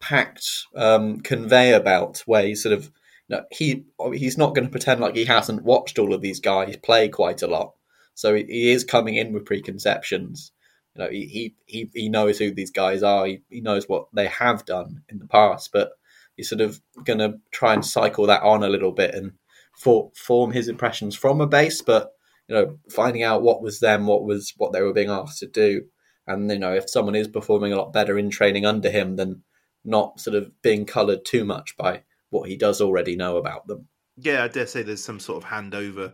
[0.00, 2.90] packed um, conveyor belt where he's sort of.
[3.29, 6.41] No, he oh, he's not going to pretend like he hasn't watched all of these
[6.41, 7.74] guys play quite a lot.
[8.14, 10.53] So he, he is coming in with preconceptions.
[10.95, 13.26] You know, he he he, he knows who these guys are.
[13.26, 15.93] He, he knows what they have done in the past, but
[16.37, 19.33] he's sort of going to try and cycle that on a little bit and
[19.79, 22.12] for, form his impressions from a base, but
[22.49, 25.47] you know, finding out what was them, what was what they were being asked to
[25.47, 25.83] do,
[26.26, 29.43] and you know, if someone is performing a lot better in training under him, then
[29.85, 33.89] not sort of being coloured too much by what he does already know about them.
[34.16, 36.12] Yeah, I dare say there's some sort of handover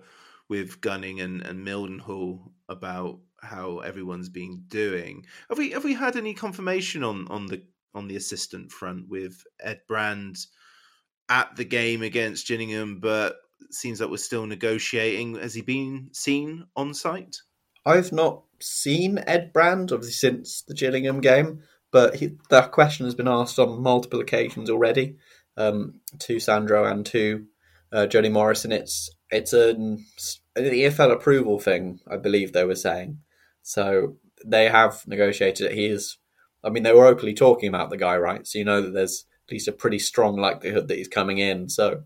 [0.49, 5.25] with Gunning and, and Mildenhall about how everyone's been doing.
[5.49, 7.63] Have we have we had any confirmation on, on the
[7.95, 10.37] on the assistant front with Ed Brand
[11.29, 13.37] at the game against Gillingham, but
[13.71, 15.37] seems like we're still negotiating.
[15.37, 17.37] Has he been seen on site?
[17.87, 21.63] I've not seen Ed Brand obviously since the Gillingham game,
[21.93, 25.17] but he, that question has been asked on multiple occasions already
[25.57, 27.47] um, to Sandro and to
[27.93, 30.05] uh, Jody Morris, and it's it's an,
[30.57, 33.19] an EFL approval thing, I believe they were saying.
[33.63, 35.77] So they have negotiated it.
[35.77, 36.19] He is,
[36.63, 38.47] I mean, they were openly talking about the guy, right?
[38.47, 41.69] So you know that there's at least a pretty strong likelihood that he's coming in.
[41.69, 42.05] So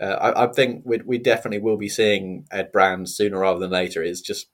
[0.00, 3.70] uh, I, I, think we, we definitely will be seeing Ed Brand sooner rather than
[3.70, 4.02] later.
[4.02, 4.48] Is just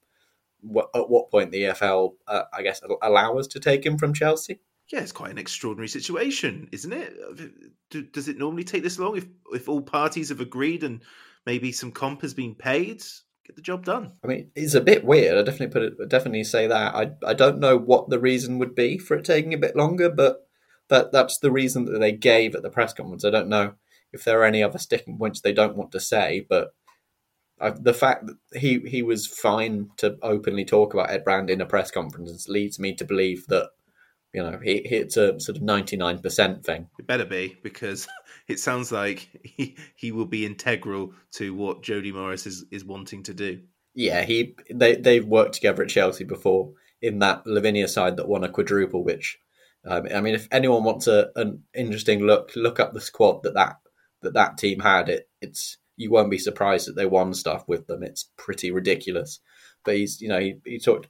[0.94, 4.60] at what point the EFL, uh, I guess, allow us to take him from Chelsea.
[4.92, 7.16] Yeah, it's quite an extraordinary situation, isn't it?
[7.26, 11.00] Uh, does it normally take this long if if all parties have agreed and
[11.46, 13.02] maybe some comp has been paid?
[13.46, 14.12] Get the job done.
[14.22, 15.38] I mean, it's a bit weird.
[15.38, 16.08] I definitely put it.
[16.10, 16.94] Definitely say that.
[16.94, 20.10] I I don't know what the reason would be for it taking a bit longer,
[20.10, 20.46] but
[20.88, 23.24] that that's the reason that they gave at the press conference.
[23.24, 23.72] I don't know
[24.12, 26.74] if there are any other sticking points they don't want to say, but
[27.58, 31.62] I, the fact that he he was fine to openly talk about Ed Brand in
[31.62, 33.70] a press conference leads me to believe that
[34.32, 36.88] you know he, it's a sort of ninety nine percent thing.
[36.98, 38.08] It better be because
[38.48, 43.22] it sounds like he he will be integral to what Jody Morris is is wanting
[43.24, 43.60] to do.
[43.94, 48.44] Yeah, he they they've worked together at Chelsea before in that Lavinier side that won
[48.44, 49.38] a quadruple, which
[49.84, 53.54] um, I mean, if anyone wants a, an interesting look, look up the squad that
[53.54, 53.76] that
[54.22, 55.08] that that team had.
[55.08, 58.02] It it's you won't be surprised that they won stuff with them.
[58.02, 59.40] It's pretty ridiculous.
[59.84, 61.08] But he's you know he he talked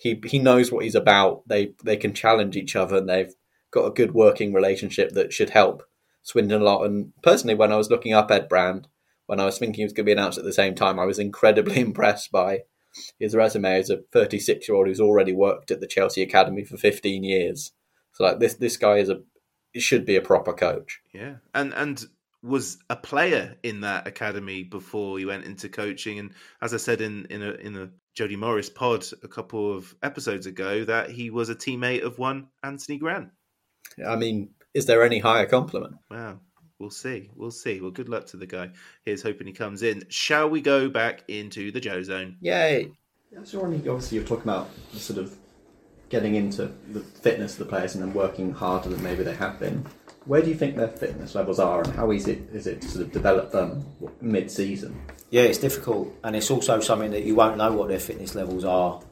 [0.00, 1.46] he he knows what he's about.
[1.46, 3.34] They they can challenge each other and they've
[3.70, 5.82] got a good working relationship that should help
[6.22, 6.84] Swindon a lot.
[6.84, 8.88] And personally, when I was looking up Ed Brand,
[9.26, 11.04] when I was thinking he was going to be announced at the same time, I
[11.04, 12.60] was incredibly impressed by
[13.18, 16.76] his resume as a 36 year old who's already worked at the Chelsea Academy for
[16.76, 17.72] 15 years.
[18.12, 19.20] So like this this guy is a
[19.76, 21.00] should be a proper coach.
[21.12, 22.04] Yeah, and and
[22.42, 26.18] was a player in that academy before he went into coaching.
[26.18, 29.94] And as I said in in a in a Jody Morris pod a couple of
[30.02, 33.30] episodes ago, that he was a teammate of one Anthony Grant.
[34.06, 35.96] I mean, is there any higher compliment?
[36.10, 36.40] Wow.
[36.78, 37.30] We'll see.
[37.36, 37.80] We'll see.
[37.80, 38.70] Well, good luck to the guy.
[39.04, 40.04] Here's hoping he comes in.
[40.08, 42.36] Shall we go back into the Joe Zone?
[42.40, 42.90] Yay!
[43.32, 45.36] Yeah, so obviously you're talking about sort of
[46.08, 49.58] getting into the fitness of the players and then working harder than maybe they have
[49.58, 49.86] been.
[50.26, 53.04] Where do you think their fitness levels are, and how easy is it to sort
[53.06, 53.84] of develop them
[54.22, 54.98] mid-season?
[55.30, 58.64] Yeah, it's difficult, and it's also something that you won't know what their fitness levels
[58.64, 59.02] are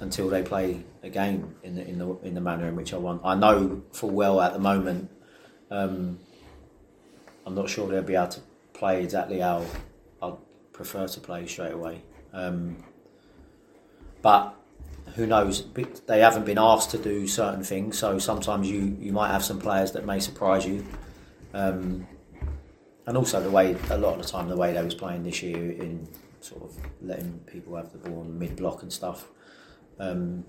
[0.00, 2.98] until they play a game in the in the in the manner in which I
[2.98, 3.22] want.
[3.24, 5.10] I know full well at the moment.
[5.70, 6.18] Um,
[7.46, 8.40] I'm not sure they'll be able to
[8.74, 9.64] play exactly how
[10.22, 10.34] I'd
[10.72, 12.02] prefer to play straight away.
[12.32, 12.84] Um,
[14.20, 14.54] but
[15.14, 15.64] who knows?
[16.06, 19.58] They haven't been asked to do certain things, so sometimes you, you might have some
[19.58, 20.84] players that may surprise you.
[21.52, 22.06] Um,
[23.06, 25.42] and also the way a lot of the time the way they was playing this
[25.42, 26.06] year in
[26.40, 29.28] sort of letting people have the ball mid block and stuff.
[29.98, 30.44] Um,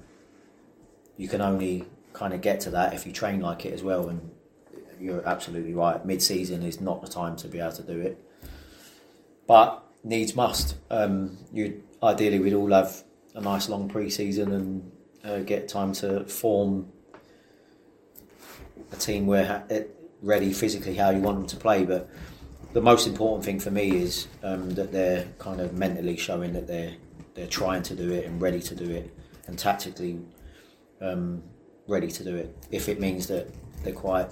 [1.18, 4.10] you can only kind of get to that if you train like it as well.
[4.10, 4.32] And
[5.00, 6.06] you're absolutely right.
[6.06, 8.24] Mid season is not the time to be able to do it,
[9.48, 10.76] but needs must.
[10.90, 13.04] Um, you ideally we'd all have
[13.34, 14.92] a nice long pre-season and
[15.24, 16.92] uh, get time to form
[18.92, 19.80] a team where ha-
[20.22, 21.86] ready physically how you want them to play.
[21.86, 22.10] But
[22.74, 26.68] the most important thing for me is um, that they're kind of mentally showing that
[26.68, 26.94] they're
[27.34, 29.16] they're trying to do it and ready to do it,
[29.48, 30.20] and tactically
[31.00, 31.42] um,
[31.88, 32.56] ready to do it.
[32.72, 33.48] If it means that
[33.84, 34.30] they're quite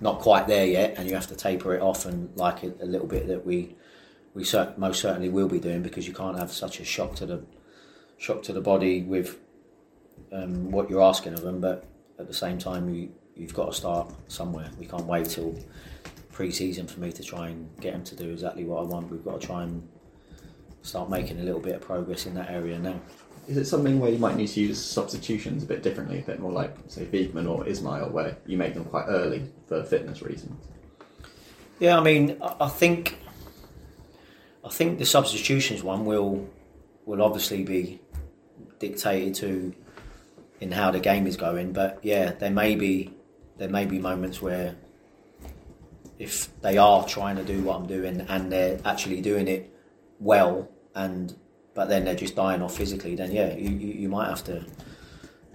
[0.00, 2.86] not quite there yet, and you have to taper it off and like it a
[2.86, 3.76] little bit that we
[4.34, 4.44] we
[4.76, 7.42] most certainly will be doing because you can't have such a shock to the
[8.18, 9.38] shock to the body with
[10.32, 11.86] um, what you're asking of them, but
[12.18, 14.70] at the same time, you, you've got to start somewhere.
[14.78, 15.58] We can't wait till
[16.32, 19.10] pre-season for me to try and get them to do exactly what I want.
[19.10, 19.88] We've got to try and
[20.82, 23.00] start making a little bit of progress in that area now.
[23.46, 26.40] Is it something where you might need to use substitutions a bit differently, a bit
[26.40, 30.66] more like, say, Beekman or Ismail, where you make them quite early for fitness reasons?
[31.78, 33.18] Yeah, I mean, I think
[34.64, 36.48] I think the substitutions one will
[37.04, 38.00] will obviously be
[38.88, 39.74] dictated to
[40.60, 41.72] in how the game is going.
[41.72, 43.14] But yeah, there may be
[43.56, 44.76] there may be moments where
[46.18, 49.70] if they are trying to do what I'm doing and they're actually doing it
[50.20, 51.34] well, and
[51.74, 54.64] but then they're just dying off physically, then yeah, you, you, you might have to.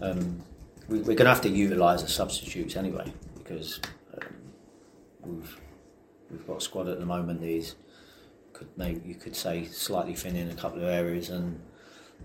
[0.02, 0.42] Um,
[0.88, 3.80] we, we're going to have to utilise the substitutes anyway because
[4.16, 4.34] um,
[5.24, 5.60] we've
[6.32, 7.76] we've got a squad at the moment is
[8.54, 11.60] could maybe you could say slightly thin in a couple of areas and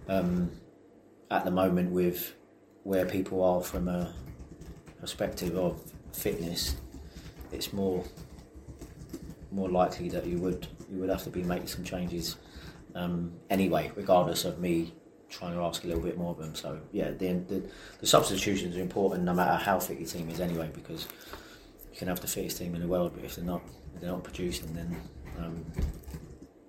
[0.08, 0.50] um,
[1.30, 2.34] at the moment with
[2.82, 4.14] where people are from a
[5.00, 5.80] perspective of
[6.12, 6.76] fitness,
[7.52, 8.04] it's more
[9.50, 12.36] more likely that you would you would have to be making some changes
[12.94, 14.92] um, anyway, regardless of me
[15.28, 16.54] trying to ask a little bit more of them.
[16.54, 17.62] So yeah, the, the,
[18.00, 21.08] the substitutions are important no matter how fit your team is anyway, because
[21.92, 23.62] you can have the fittest team in the world, but if they're not
[23.94, 24.96] if they're not producing, then
[25.38, 25.64] um,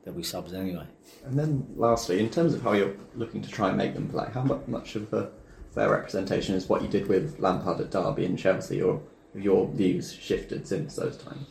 [0.05, 0.85] there'll be subs anyway.
[1.25, 4.29] And then lastly, in terms of how you're looking to try and make them play,
[4.33, 5.31] how much of a
[5.73, 9.01] fair representation is what you did with Lampard at Derby and Chelsea, or
[9.33, 11.47] have your views shifted since those times?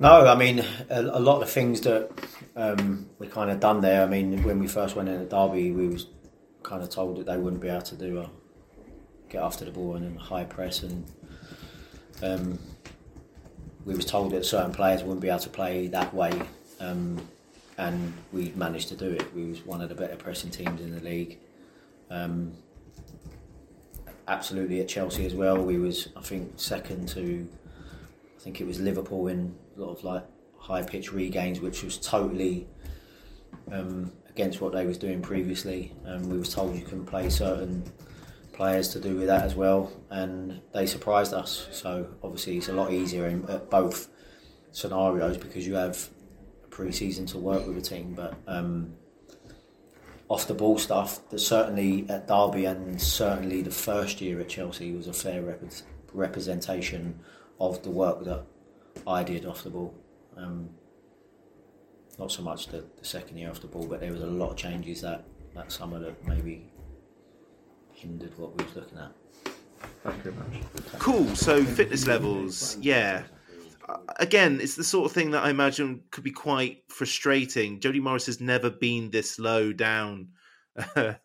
[0.00, 2.10] No, I mean a, a lot of things that
[2.56, 4.02] um, we kind of done there.
[4.02, 6.06] I mean, when we first went into Derby, we was
[6.62, 8.30] kind of told that they wouldn't be able to do a
[9.28, 11.04] get after the ball and then high press, and
[12.22, 12.58] um,
[13.84, 16.32] we was told that certain players wouldn't be able to play that way.
[16.80, 17.28] Um,
[17.78, 19.34] and we managed to do it.
[19.34, 21.38] We was one of the better pressing teams in the league.
[22.10, 22.52] Um,
[24.28, 25.62] absolutely at Chelsea as well.
[25.62, 27.48] We was I think second to
[28.36, 30.24] I think it was Liverpool in a lot of like
[30.58, 32.66] high pitch regains, which was totally
[33.70, 35.92] um, against what they was doing previously.
[36.04, 37.84] And we was told you couldn't play certain
[38.52, 41.68] players to do with that as well, and they surprised us.
[41.72, 44.08] So obviously it's a lot easier in at both
[44.72, 46.08] scenarios because you have
[46.74, 48.34] pre-season to work with a team, but.
[48.46, 48.94] Um,
[50.28, 54.90] off the ball stuff, that certainly at Derby and certainly the first year at Chelsea
[54.92, 55.62] was a fair rep-
[56.14, 57.20] representation
[57.60, 58.42] of the work that
[59.06, 59.94] I did off the ball.
[60.36, 60.70] Um,
[62.18, 64.50] not so much the, the, second year off the ball, but there was a lot
[64.50, 66.70] of changes that, that summer that maybe
[67.92, 69.12] hindered what we was looking at.
[70.02, 70.98] Thank you very much.
[70.98, 71.36] Cool.
[71.36, 73.24] So fitness levels, yeah.
[74.18, 77.80] Again, it's the sort of thing that I imagine could be quite frustrating.
[77.80, 80.28] Jody Morris has never been this low down
[80.74, 81.18] the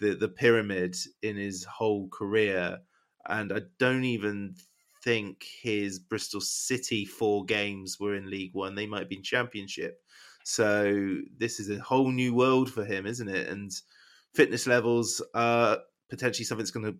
[0.00, 2.78] the pyramid in his whole career,
[3.28, 4.54] and I don't even
[5.04, 8.74] think his Bristol City four games were in League One.
[8.74, 10.00] They might have been Championship.
[10.44, 13.48] So this is a whole new world for him, isn't it?
[13.48, 13.70] And
[14.34, 16.98] fitness levels are potentially something that's going to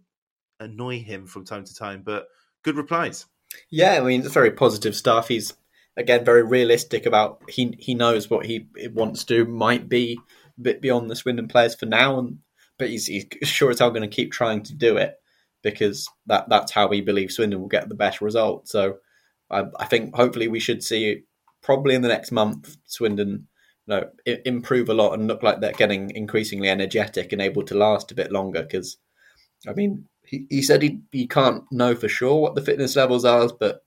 [0.64, 2.02] annoy him from time to time.
[2.04, 2.26] But
[2.62, 3.26] good replies.
[3.70, 5.28] Yeah, I mean, it's very positive stuff.
[5.28, 5.54] He's
[5.96, 9.44] again very realistic about he he knows what he wants to.
[9.44, 10.18] Might be
[10.58, 12.38] a bit beyond the Swindon players for now, and
[12.78, 15.14] but he's, he's sure as hell going to keep trying to do it
[15.62, 18.68] because that that's how he believes Swindon will get the best result.
[18.68, 18.98] So
[19.50, 21.22] I, I think hopefully we should see
[21.62, 23.48] probably in the next month Swindon
[23.86, 24.10] you know,
[24.44, 28.16] improve a lot and look like they're getting increasingly energetic and able to last a
[28.16, 28.62] bit longer.
[28.62, 28.98] Because,
[29.66, 33.24] I mean, he, he said he, he can't know for sure what the fitness levels
[33.24, 33.84] are, but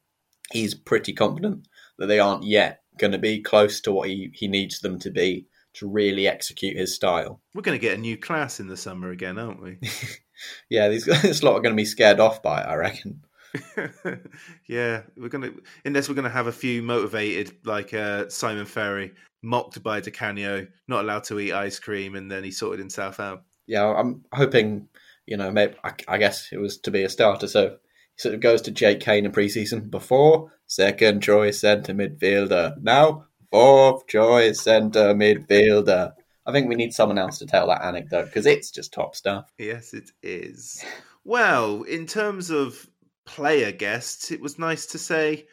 [0.51, 1.67] he's pretty confident
[1.97, 5.11] that they aren't yet going to be close to what he, he needs them to
[5.11, 7.41] be to really execute his style.
[7.53, 9.77] We're going to get a new class in the summer again, aren't we?
[10.69, 13.21] yeah, these this lot are going to be scared off by it, I reckon.
[14.67, 15.51] yeah, we're gonna
[15.83, 20.67] unless we're gonna have a few motivated like uh, Simon Ferry mocked by Di Canio,
[20.87, 23.43] not allowed to eat ice cream, and then he sorted himself out.
[23.67, 24.87] Yeah, I'm hoping
[25.29, 27.77] you know maybe I, I guess it was to be a starter, so he
[28.17, 34.07] sort of goes to Jake Kane in preseason before second choice centre midfielder, now fourth
[34.07, 36.13] choice centre midfielder.
[36.45, 39.51] I think we need someone else to tell that anecdote because it's just top stuff.
[39.59, 40.83] Yes, it is.
[41.23, 42.89] Well, in terms of
[43.25, 45.45] player guests, it was nice to say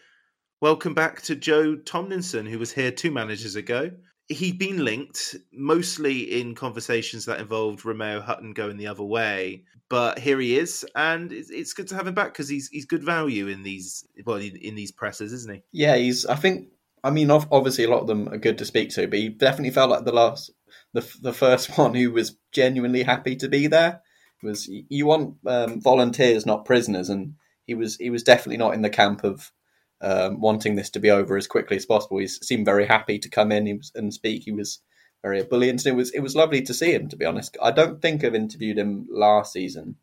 [0.62, 3.90] welcome back to Joe Tomlinson, who was here two managers ago.
[4.28, 10.18] He'd been linked mostly in conversations that involved Romeo Hutton going the other way, but
[10.18, 13.04] here he is, and it's, it's good to have him back because he's he's good
[13.04, 15.62] value in these well in, in these presses, isn't he?
[15.72, 16.26] Yeah, he's.
[16.26, 16.68] I think.
[17.04, 19.70] I mean, obviously, a lot of them are good to speak to, but he definitely
[19.70, 20.50] felt like the last,
[20.92, 24.02] the the first one who was genuinely happy to be there.
[24.42, 27.34] Was you want um, volunteers, not prisoners, and
[27.66, 29.52] he was he was definitely not in the camp of
[30.01, 32.18] um, wanting this to be over as quickly as possible.
[32.18, 34.44] He seemed very happy to come in and speak.
[34.44, 34.80] He was
[35.22, 37.09] very ebullient, and it was it was lovely to see him.
[37.09, 39.97] To be honest, I don't think I've interviewed him last season,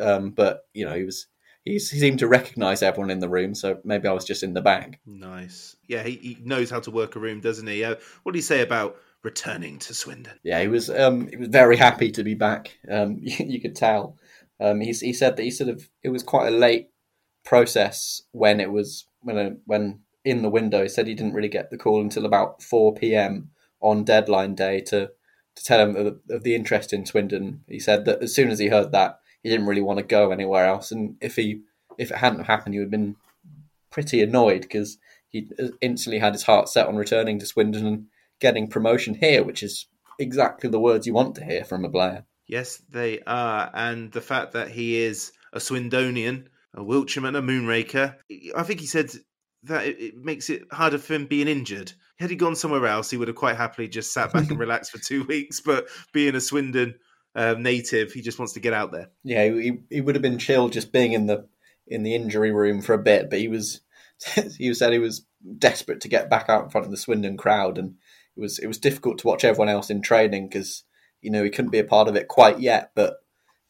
[0.00, 1.26] um, but you know he was
[1.64, 4.60] he seemed to recognise everyone in the room, so maybe I was just in the
[4.60, 5.00] back.
[5.06, 7.84] Nice, yeah, he, he knows how to work a room, doesn't he?
[7.84, 10.38] Uh, what do you say about returning to Swindon.
[10.42, 10.90] Yeah, he was.
[10.90, 12.76] Um, he was very happy to be back.
[12.90, 14.18] Um, you, you could tell.
[14.60, 16.90] Um, he he said that he sort of it was quite a late
[17.44, 20.82] process when it was when a, when in the window.
[20.82, 23.50] He said he didn't really get the call until about four p.m.
[23.80, 25.10] on deadline day to
[25.54, 27.62] to tell him of, of the interest in Swindon.
[27.68, 30.30] He said that as soon as he heard that, he didn't really want to go
[30.30, 31.62] anywhere else, and if he
[31.98, 33.16] if it hadn't happened, he would have been
[33.90, 38.06] pretty annoyed because he uh, instantly had his heart set on returning to Swindon and
[38.40, 39.86] getting promotion here, which is
[40.18, 42.24] exactly the words you want to hear from a player.
[42.46, 43.70] Yes, they are.
[43.74, 48.16] And the fact that he is a Swindonian, a Wiltshire Wiltshireman, a Moonraker,
[48.56, 49.10] I think he said
[49.64, 51.92] that it, it, makes it harder for him being injured.
[52.18, 54.90] Had he gone somewhere else, he would have quite happily just sat back and relaxed
[54.90, 55.60] for two weeks.
[55.60, 56.94] But being a Swindon
[57.34, 59.08] um, native, he just wants to get out there.
[59.22, 61.46] Yeah, he, he would have been chill just being in the
[61.86, 63.80] in the injury room for a bit, but he was
[64.58, 65.26] he said he was
[65.58, 67.96] desperate to get back out in front of the Swindon crowd, and
[68.36, 70.84] it was it was difficult to watch everyone else in training because
[71.20, 73.16] you know he couldn't be a part of it quite yet, but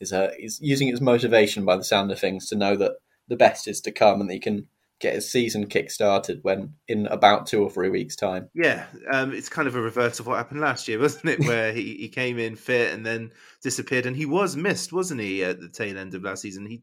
[0.02, 2.92] is uh, he's using it as motivation by the sound of things to know that
[3.28, 4.66] the best is to come and that he can
[5.00, 8.48] get his season kick started when in about two or three weeks' time.
[8.54, 11.40] Yeah, um, it's kind of a reverse of what happened last year, wasn't it?
[11.46, 13.32] Where he, he came in fit and then
[13.62, 16.66] disappeared, and he was missed, wasn't he, at the tail end of last season?
[16.66, 16.82] He,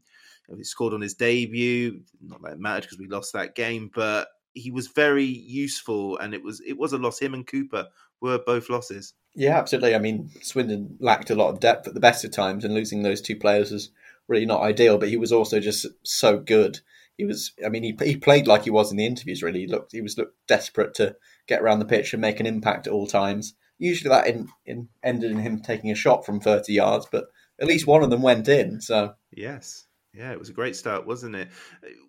[0.56, 2.02] he scored on his debut.
[2.20, 6.34] Not that it mattered because we lost that game, but he was very useful, and
[6.34, 7.20] it was it was a loss.
[7.20, 7.86] Him and Cooper
[8.20, 9.14] were both losses.
[9.34, 9.94] Yeah, absolutely.
[9.94, 13.02] I mean, Swindon lacked a lot of depth at the best of times, and losing
[13.02, 13.90] those two players was
[14.28, 14.98] really not ideal.
[14.98, 16.80] But he was also just so good.
[17.16, 17.52] He was.
[17.64, 19.42] I mean, he he played like he was in the interviews.
[19.42, 21.16] Really, he looked he was looked desperate to
[21.46, 23.54] get around the pitch and make an impact at all times.
[23.78, 27.26] Usually, that in, in ended in him taking a shot from thirty yards, but
[27.60, 28.80] at least one of them went in.
[28.80, 31.48] So yes, yeah, it was a great start, wasn't it?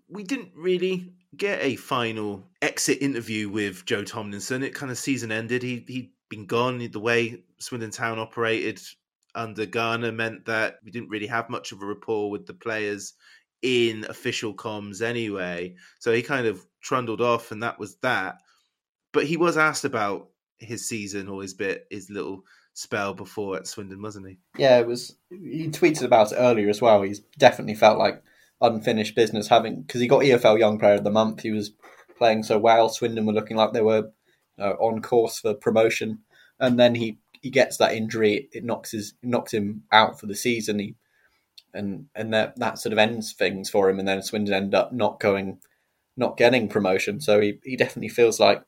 [0.10, 4.64] We didn't really get a final exit interview with Joe Tomlinson.
[4.64, 5.62] It kind of season ended.
[5.62, 6.80] He he'd been gone.
[6.80, 8.82] The way Swindon Town operated
[9.36, 13.14] under Garner meant that we didn't really have much of a rapport with the players
[13.62, 15.76] in official comms anyway.
[16.00, 18.38] So he kind of trundled off, and that was that.
[19.14, 23.68] But he was asked about his season or his bit, his little spell before at
[23.68, 24.38] Swindon, wasn't he?
[24.58, 25.16] Yeah, it was.
[25.30, 27.02] He tweeted about it earlier as well.
[27.02, 28.24] He's definitely felt like
[28.62, 31.42] unfinished business having because he got EFL Young Player of the Month.
[31.42, 31.72] He was
[32.18, 32.90] playing so well.
[32.90, 34.12] Swindon were looking like they were
[34.60, 36.20] uh, on course for promotion,
[36.60, 38.50] and then he he gets that injury.
[38.52, 40.80] It knocks his knocks him out for the season.
[40.80, 40.96] He
[41.74, 44.00] and and that that sort of ends things for him.
[44.00, 45.60] And then Swindon end up not going,
[46.18, 47.22] not getting promotion.
[47.22, 48.64] So he, he definitely feels like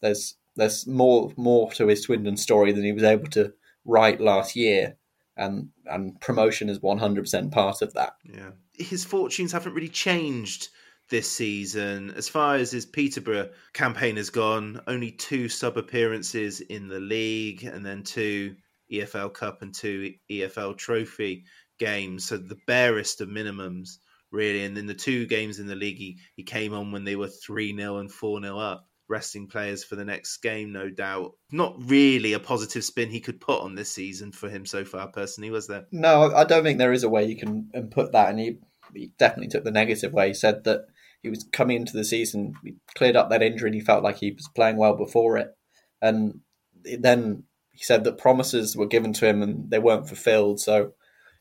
[0.00, 3.52] there's there's more more to his Swindon story than he was able to
[3.84, 4.96] write last year,
[5.36, 8.14] and and promotion is one hundred percent part of that.
[8.24, 10.68] Yeah, his fortunes haven't really changed
[11.10, 12.12] this season.
[12.16, 17.64] As far as his Peterborough campaign has gone, only two sub appearances in the league,
[17.64, 18.56] and then two
[18.92, 21.44] EFL Cup and two EFL Trophy
[21.78, 22.26] games.
[22.26, 23.98] So the barest of minimums,
[24.30, 24.64] really.
[24.64, 27.28] And then the two games in the league, he, he came on when they were
[27.28, 31.32] 3 0 and 4 0 up resting players for the next game, no doubt.
[31.52, 35.08] Not really a positive spin he could put on this season for him so far,
[35.08, 35.84] personally, was there?
[35.92, 38.30] No, I don't think there is a way you can put that.
[38.30, 38.58] And he,
[38.94, 40.28] he definitely took the negative way.
[40.28, 40.86] He said that
[41.24, 44.18] he was coming into the season, he cleared up that injury, and he felt like
[44.18, 45.56] he was playing well before it.
[46.02, 46.40] And
[46.84, 50.60] then he said that promises were given to him and they weren't fulfilled.
[50.60, 50.92] So,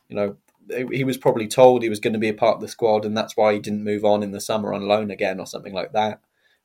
[0.07, 0.38] you know,
[0.89, 3.15] he was probably told he was going to be a part of the squad, and
[3.15, 5.91] that's why he didn't move on in the summer on loan again or something like
[5.91, 6.21] that.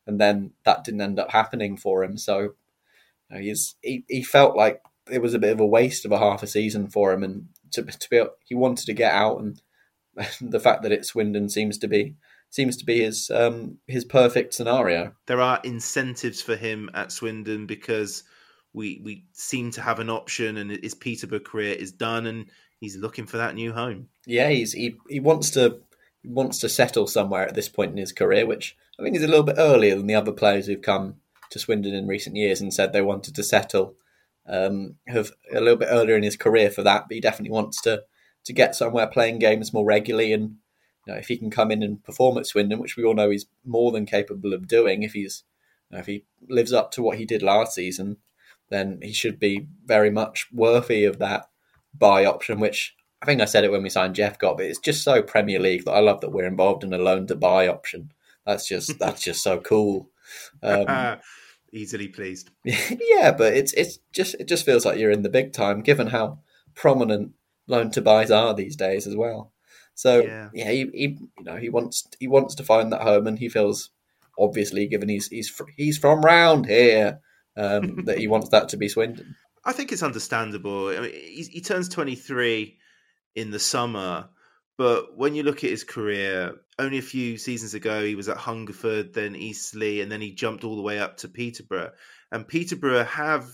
[0.07, 2.17] And then that didn't end up happening for him.
[2.17, 2.53] So you
[3.33, 6.19] know, he's he, he felt like it was a bit of a waste of a
[6.19, 9.61] half a season for him, and to, to be he wanted to get out, and
[10.41, 12.15] the fact that it's Swindon seems to be
[12.51, 15.13] seems to be his um, his perfect scenario.
[15.27, 18.25] There are incentives for him at Swindon because
[18.73, 22.47] we we seem to have an option, and his Peterborough career is done, and
[22.81, 24.09] he's looking for that new home.
[24.27, 25.81] Yeah, he's he, he wants to
[26.23, 29.23] he wants to settle somewhere at this point in his career, which I think is
[29.23, 31.17] a little bit earlier than the other players who've come
[31.51, 33.95] to Swindon in recent years and said they wanted to settle.
[34.51, 37.83] Um, have a little bit earlier in his career for that, but he definitely wants
[37.83, 38.05] to
[38.45, 40.57] to get somewhere playing games more regularly and
[41.09, 43.31] you know, if he can come in and perform at Swindon, which we all know
[43.31, 45.45] he's more than capable of doing, if he's
[45.91, 48.19] you know, if he lives up to what he did last season,
[48.69, 51.49] then he should be very much worthy of that
[51.97, 52.61] buy option.
[52.61, 55.59] Which I think I said it when we signed Jephcott, but it's just so Premier
[55.59, 58.13] League that I love that we're involved in a loan to buy option.
[58.45, 60.11] That's just that's just so cool.
[60.63, 61.19] Um,
[61.73, 62.51] Easily pleased.
[62.65, 66.09] yeah, but it's it's just it just feels like you're in the big time, given
[66.09, 66.41] how
[66.75, 67.33] prominent
[67.67, 69.53] loan to buys are these days as well.
[69.99, 73.27] So yeah, yeah he, he you know he wants he wants to find that home,
[73.27, 73.91] and he feels
[74.39, 77.19] obviously given he's he's he's from round here,
[77.57, 79.35] um, that he wants that to be Swindon.
[79.65, 80.97] I think it's understandable.
[80.97, 82.79] I mean, he, he turns 23
[83.35, 84.29] in the summer,
[84.77, 88.37] but when you look at his career, only a few seasons ago he was at
[88.37, 91.91] Hungerford, then Eastleigh, and then he jumped all the way up to Peterborough.
[92.31, 93.51] And Peterborough have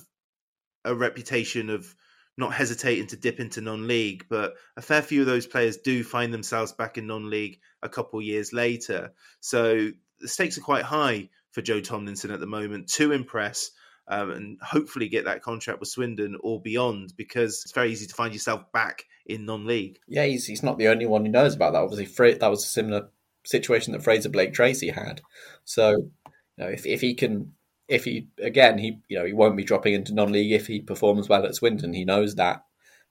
[0.85, 1.95] a reputation of
[2.37, 6.33] not hesitating to dip into non-league, but a fair few of those players do find
[6.33, 9.13] themselves back in non-league a couple years later.
[9.41, 13.71] So the stakes are quite high for Joe Tomlinson at the moment to impress
[14.09, 18.15] um, and hopefully get that contract with Swindon or beyond because it's very easy to
[18.15, 19.99] find yourself back in non-league.
[20.09, 21.83] Yeah, he's, he's not the only one who knows about that.
[21.83, 23.09] Obviously, Fra- that was a similar
[23.47, 25.23] situation that Frazer Blake Tracy had.
[25.65, 27.53] So, you know, if if he can,
[27.89, 31.29] if he again, he you know he won't be dropping into non-league if he performs
[31.29, 31.93] well at Swindon.
[31.93, 32.65] He knows that,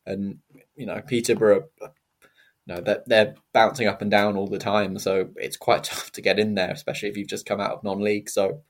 [0.05, 0.39] and
[0.75, 1.69] you know Peterborough.
[2.65, 6.11] You know, they're, they're bouncing up and down all the time, so it's quite tough
[6.13, 8.29] to get in there, especially if you've just come out of non-league.
[8.29, 8.61] So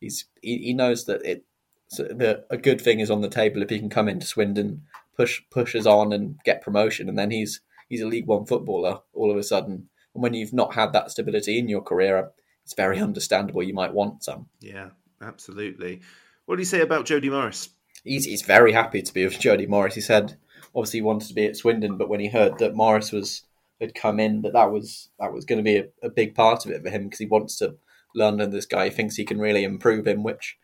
[0.00, 1.44] he's he, he knows that it
[1.88, 4.82] so the, a good thing is on the table if he can come into Swindon,
[5.16, 9.30] push pushes on and get promotion, and then he's he's a League One footballer all
[9.30, 9.88] of a sudden.
[10.14, 12.30] And when you've not had that stability in your career,
[12.64, 14.46] it's very understandable you might want some.
[14.60, 14.90] Yeah,
[15.22, 16.00] absolutely.
[16.46, 17.70] What do you say about Jody Morris?
[18.04, 19.94] He's he's very happy to be with Jody Morris.
[19.94, 20.36] He said
[20.74, 23.42] obviously he wanted to be at Swindon, but when he heard that Morris was
[23.80, 26.64] had come in, that that was that was going to be a, a big part
[26.64, 27.76] of it for him because he wants to
[28.14, 28.84] learn under this guy.
[28.84, 30.56] He thinks he can really improve him, which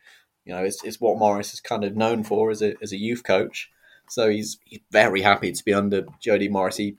[0.45, 2.99] you know, is, is what Morris is kind of known for as a as a
[2.99, 3.71] youth coach.
[4.09, 6.77] So he's he's very happy to be under Jody Morris.
[6.77, 6.97] He,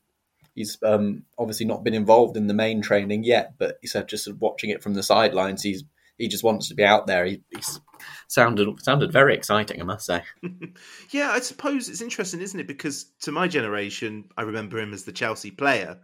[0.56, 4.32] he's um, obviously not been involved in the main training yet, but he said just
[4.36, 5.84] watching it from the sidelines, he's
[6.18, 7.26] he just wants to be out there.
[7.26, 7.80] He, he's
[8.28, 10.22] sounded sounded very exciting, I must say.
[11.12, 12.68] yeah, I suppose it's interesting, isn't it?
[12.68, 15.98] Because to my generation, I remember him as the Chelsea player.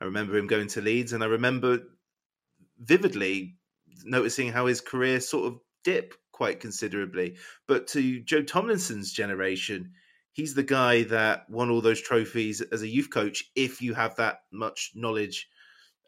[0.00, 1.80] I remember him going to Leeds, and I remember
[2.78, 3.56] vividly
[4.04, 7.36] noticing how his career sort of dipped quite considerably.
[7.66, 9.92] But to Joe Tomlinson's generation,
[10.32, 13.44] he's the guy that won all those trophies as a youth coach.
[13.54, 15.48] If you have that much knowledge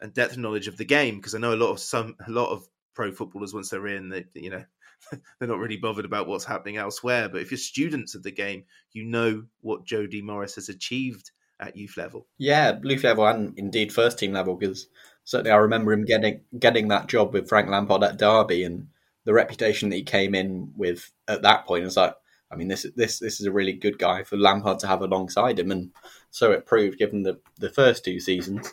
[0.00, 2.50] and depth knowledge of the game, because I know a lot of some a lot
[2.50, 2.68] of
[2.98, 4.64] pro footballers once they're in, they you know
[5.38, 7.28] they're not really bothered about what's happening elsewhere.
[7.28, 11.30] But if you're students of the game, you know what Jody Morris has achieved
[11.60, 12.26] at youth level.
[12.38, 14.56] Yeah, youth level and indeed first team level.
[14.56, 14.88] Because
[15.22, 18.88] certainly I remember him getting getting that job with Frank Lampard at Derby and
[19.24, 22.16] the reputation that he came in with at that point was like,
[22.50, 25.60] I mean, this this this is a really good guy for Lampard to have alongside
[25.60, 25.92] him, and
[26.32, 26.98] so it proved.
[26.98, 28.72] Given the the first two seasons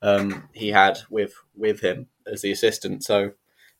[0.00, 3.32] um, he had with with him as the assistant, so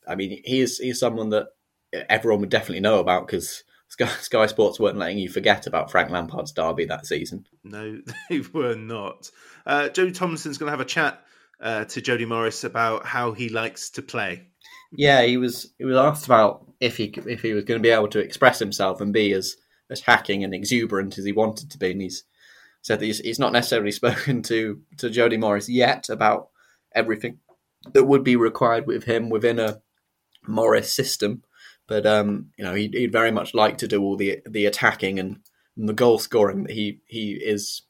[0.07, 1.48] I mean, he is he's someone that
[1.92, 6.11] everyone would definitely know about because Sky, Sky Sports weren't letting you forget about Frank
[6.11, 7.46] Lampard's derby that season.
[7.62, 8.00] No,
[8.30, 9.30] they were not.
[9.66, 11.24] Uh, Jody Tomlinson's going to have a chat
[11.61, 14.48] uh, to Jody Morris about how he likes to play.
[14.92, 17.90] Yeah, he was he was asked about if he if he was going to be
[17.90, 19.57] able to express himself and be as
[19.90, 22.24] as hacking and exuberant as he wanted to be, and he's
[22.82, 26.48] said that he's, he's not necessarily spoken to to Jody Morris yet about
[26.94, 27.38] everything
[27.92, 29.80] that would be required with him within a
[30.47, 31.42] Morris system,
[31.86, 35.18] but um, you know he'd, he'd very much like to do all the the attacking
[35.18, 35.40] and,
[35.76, 37.82] and the goal scoring that he he is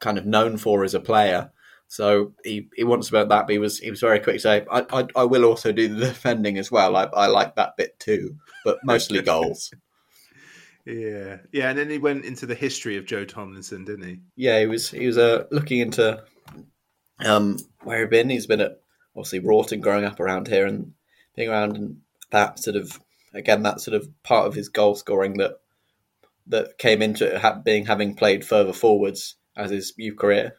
[0.00, 1.50] kind of known for as a player.
[1.88, 4.66] So he, he wants about that, but he was he was very quick to say,
[4.70, 6.94] I, I, I will also do the defending as well.
[6.94, 9.72] I, I like that bit too, but mostly goals.
[10.86, 14.20] Yeah, yeah, and then he went into the history of Joe Tomlinson, didn't he?
[14.36, 16.22] Yeah, he was he was uh, looking into
[17.24, 18.30] um, where he'd been.
[18.30, 18.80] He's been at
[19.16, 20.92] obviously Wroughton, growing up around here and
[21.48, 23.00] around, and that sort of
[23.34, 25.60] again that sort of part of his goal scoring that
[26.46, 30.56] that came into it being having played further forwards as his youth career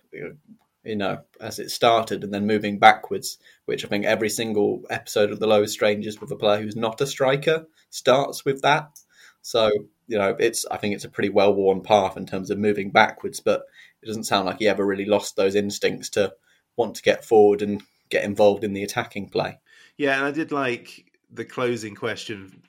[0.84, 5.32] you know, as it started and then moving backwards, which I think every single episode
[5.32, 9.00] of The Lowest Strangers with a player who's not a striker starts with that.
[9.44, 9.70] So,
[10.08, 12.92] you know, it's I think it's a pretty well worn path in terms of moving
[12.92, 13.64] backwards, but
[14.02, 16.34] it doesn't sound like he ever really lost those instincts to
[16.76, 19.60] want to get forward and get involved in the attacking play.
[19.98, 22.62] Yeah, and I did like the closing question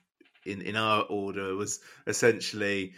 [0.45, 2.93] in, in our order was essentially,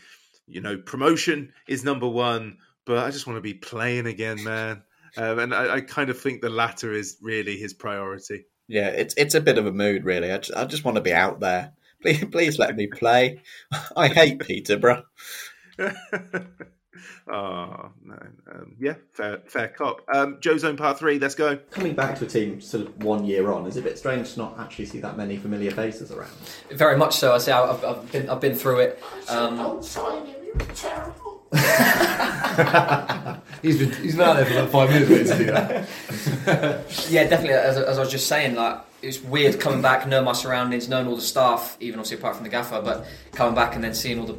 [0.47, 4.83] you know, promotion is number one, but I just want to be playing again, man.
[5.17, 8.47] Um, and I, I, kind of think the latter is really his priority.
[8.67, 10.33] Yeah, it's it's a bit of a mood, really.
[10.33, 11.73] I just, I just want to be out there.
[12.03, 13.41] Please, please let me play.
[13.97, 15.05] I hate Peterborough.
[17.29, 18.19] oh no,
[18.53, 20.03] um, yeah, fair, fair cop.
[20.13, 21.19] Um, Joe's own part three.
[21.19, 21.57] Let's go.
[21.71, 24.33] Coming back to a team sort of one year on, is it a bit strange
[24.35, 26.33] to not actually see that many familiar faces around?
[26.71, 27.35] Very much so.
[27.35, 29.03] I say I've, I've been I've been through it.
[29.29, 29.83] Um,
[33.63, 35.53] he's been he's been out there for about five minutes waiting to do
[37.13, 37.51] yeah, definitely.
[37.51, 41.07] As, as I was just saying, like it's weird coming back, knowing my surroundings, knowing
[41.07, 44.19] all the staff, even obviously apart from the gaffer, but coming back and then seeing
[44.19, 44.37] all the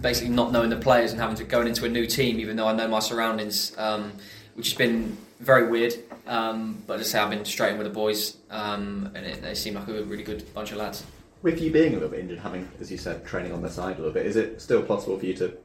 [0.00, 2.66] basically not knowing the players and having to go into a new team, even though
[2.66, 4.12] I know my surroundings, um,
[4.54, 5.94] which has been very weird.
[6.26, 9.42] Um, but as I say, I've been straight in with the boys, um, and it,
[9.42, 11.04] they seem like a really good bunch of lads.
[11.42, 13.96] With you being a little bit injured, having, as you said, training on the side
[13.96, 15.56] a little bit, is it still possible for you to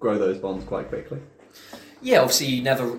[0.00, 1.18] grow those bonds quite quickly?
[2.00, 2.98] Yeah, obviously, you never.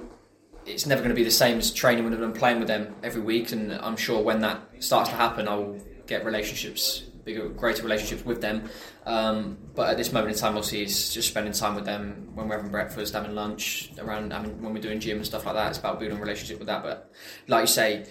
[0.65, 2.93] It's never going to be the same as training with them and playing with them
[3.01, 7.49] every week, and I'm sure when that starts to happen, I will get relationships, bigger,
[7.49, 8.69] greater relationships with them.
[9.05, 12.47] Um, but at this moment in time, obviously, it's just spending time with them when
[12.47, 15.53] we're having breakfast, having lunch, around, I mean, when we're doing gym and stuff like
[15.53, 15.69] that.
[15.69, 16.81] It's about building a relationship with that.
[16.81, 17.11] But
[17.47, 18.07] like you say,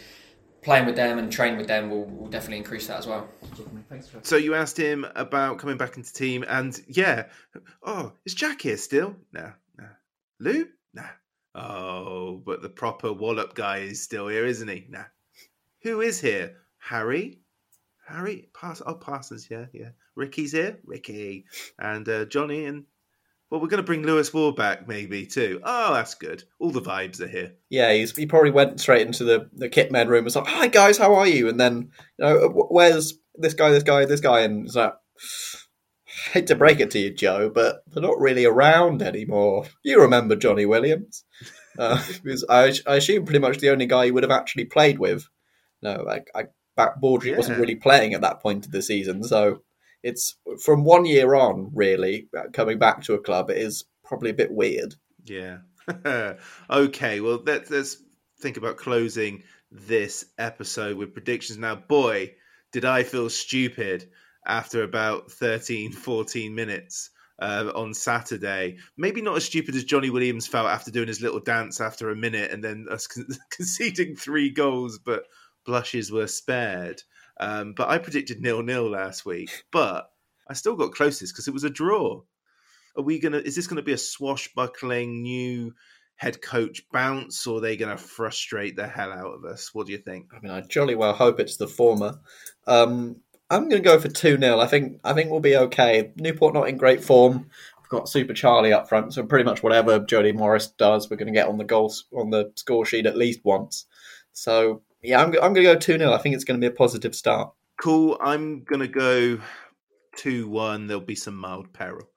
[0.62, 3.29] playing with them and training with them will, will definitely increase that as well.
[4.23, 7.27] So you asked him about coming back into team, and yeah,
[7.83, 9.17] oh, is Jack here still?
[9.33, 9.89] No, no.
[10.39, 10.67] Lou?
[10.93, 11.05] No.
[11.55, 14.87] Oh, but the proper wallop guy is still here, isn't he?
[14.91, 15.05] No.
[15.83, 16.57] Who is here?
[16.79, 17.41] Harry?
[18.07, 18.49] Harry?
[18.59, 18.83] Pass?
[18.85, 19.91] Oh, Parsons, yeah, yeah.
[20.15, 20.79] Ricky's here?
[20.85, 21.45] Ricky.
[21.79, 22.85] And uh, Johnny and.
[23.49, 25.61] Well, we're going to bring Lewis Ward back, maybe too.
[25.63, 26.43] Oh, that's good.
[26.59, 27.53] All the vibes are here.
[27.71, 30.49] Yeah, he's, he probably went straight into the, the kit men room and was like,
[30.49, 34.21] "Hi guys, how are you?" And then, you know, where's this guy, this guy, this
[34.21, 34.95] guy, and it's like,
[36.33, 39.67] hate to break it to you, Joe, but they're not really around anymore.
[39.85, 41.25] You remember Johnny Williams?
[41.79, 42.03] Uh,
[42.49, 45.29] I, I assume pretty much the only guy you would have actually played with.
[45.83, 46.45] No, like I,
[46.77, 47.37] back Baudry Yeah.
[47.37, 49.62] wasn't really playing at that point of the season, so
[50.03, 53.51] it's from one year on, really uh, coming back to a club.
[53.51, 54.95] It is probably a bit weird.
[55.24, 55.59] Yeah.
[56.70, 58.03] okay, well, let's, let's
[58.41, 61.59] think about closing this episode with predictions.
[61.59, 62.35] Now, boy,
[62.72, 64.09] did I feel stupid
[64.47, 68.77] after about 13, 14 minutes uh, on Saturday.
[68.97, 72.16] Maybe not as stupid as Johnny Williams felt after doing his little dance after a
[72.16, 75.24] minute and then us con- conceding three goals, but
[75.67, 77.03] blushes were spared.
[77.39, 80.11] Um, but I predicted nil nil last week, but
[80.49, 82.23] I still got closest because it was a draw.
[82.97, 83.39] Are we gonna?
[83.39, 85.75] Is this gonna be a swashbuckling new
[86.14, 89.75] head coach bounce, or are they gonna frustrate the hell out of us?
[89.75, 90.31] What do you think?
[90.35, 92.21] I mean, I jolly well hope it's the former.
[92.67, 93.17] Um,
[93.51, 96.12] I'm to go for two 0 I think I think we'll be okay.
[96.17, 97.51] Newport not in great form.
[97.81, 101.33] We've got Super Charlie up front, so pretty much whatever Jody Morris does, we're to
[101.33, 103.87] get on the goals on the score sheet at least once.
[104.33, 106.72] So yeah, I'm, I'm going to go two 0 I think it's going to be
[106.72, 107.53] a positive start.
[107.76, 108.16] Cool.
[108.20, 109.38] I'm gonna go
[110.16, 110.86] two one.
[110.86, 112.09] There'll be some mild peril,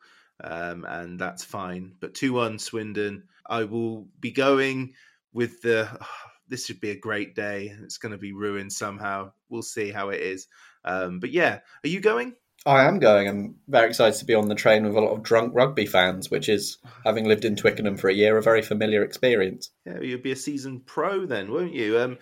[0.42, 1.96] um, and that's fine.
[2.00, 3.24] But two one Swindon.
[3.46, 4.94] I will be going
[5.34, 5.90] with the.
[6.48, 7.76] this should be a great day.
[7.84, 9.34] It's going to be ruined somehow.
[9.50, 10.48] We'll see how it is.
[10.84, 12.34] Um, but yeah, are you going?
[12.66, 13.28] I am going.
[13.28, 16.32] I'm very excited to be on the train with a lot of drunk rugby fans,
[16.32, 19.70] which is, having lived in Twickenham for a year, a very familiar experience.
[19.86, 22.00] Yeah, you'll be a season pro then, won't you?
[22.00, 22.18] Um,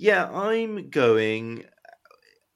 [0.00, 1.64] yeah, I'm going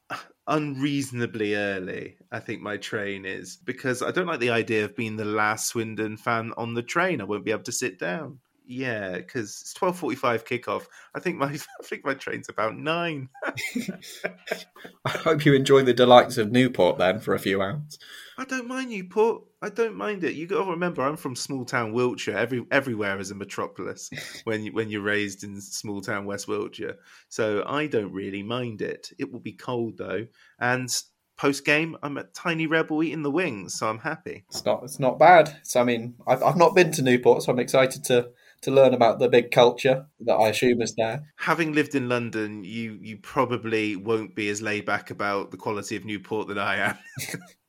[0.08, 0.16] uh,
[0.46, 2.16] unreasonably early.
[2.32, 5.68] I think my train is because I don't like the idea of being the last
[5.68, 7.20] Swindon fan on the train.
[7.20, 8.38] I won't be able to sit down.
[8.66, 10.86] Yeah, because it's twelve forty-five kickoff.
[11.14, 11.46] I think my
[11.80, 13.28] I think my train's about nine.
[15.04, 17.98] I hope you enjoy the delights of Newport then for a few hours.
[18.38, 19.44] I don't mind Newport.
[19.62, 20.34] I don't mind it.
[20.34, 22.36] You got to remember, I'm from small town Wiltshire.
[22.36, 24.10] Every everywhere is a metropolis
[24.44, 26.96] when you, when you're raised in small town West Wiltshire.
[27.28, 29.12] So I don't really mind it.
[29.18, 30.26] It will be cold though,
[30.58, 30.88] and
[31.36, 34.44] post game, I'm a Tiny Rebel eating the wings, so I'm happy.
[34.48, 34.82] It's not.
[34.84, 35.58] It's not bad.
[35.62, 38.30] So I mean, I've I've not been to Newport, so I'm excited to
[38.64, 41.22] to learn about the big culture that I assume is there.
[41.36, 45.96] Having lived in London, you you probably won't be as laid back about the quality
[45.96, 46.98] of Newport than I am.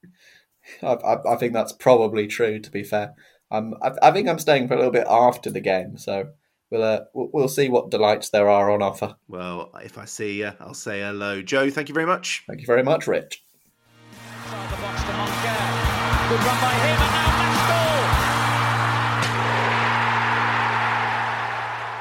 [0.82, 2.60] I, I, I think that's probably true.
[2.60, 3.14] To be fair,
[3.52, 3.74] I'm.
[3.82, 6.30] I, I think I'm staying for a little bit after the game, so
[6.72, 9.16] we'll uh, we'll, we'll see what delights there are on offer.
[9.28, 11.70] well, if I see you, I'll say hello, Joe.
[11.70, 12.44] Thank you very much.
[12.48, 13.44] Thank you very much, Rich.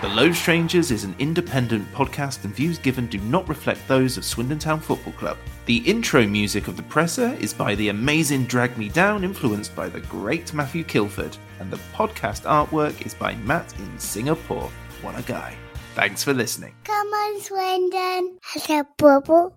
[0.05, 4.25] The Low Strangers is an independent podcast, and views given do not reflect those of
[4.27, 5.39] Swindon Town Football Club.
[5.65, 9.89] The intro music of The Presser is by the amazing Drag Me Down, influenced by
[9.89, 14.71] the great Matthew Kilford, and the podcast artwork is by Matt in Singapore.
[15.01, 15.57] What a guy.
[15.95, 16.75] Thanks for listening.
[16.85, 18.39] Come on, Swindon.
[18.43, 19.57] Has a bubble?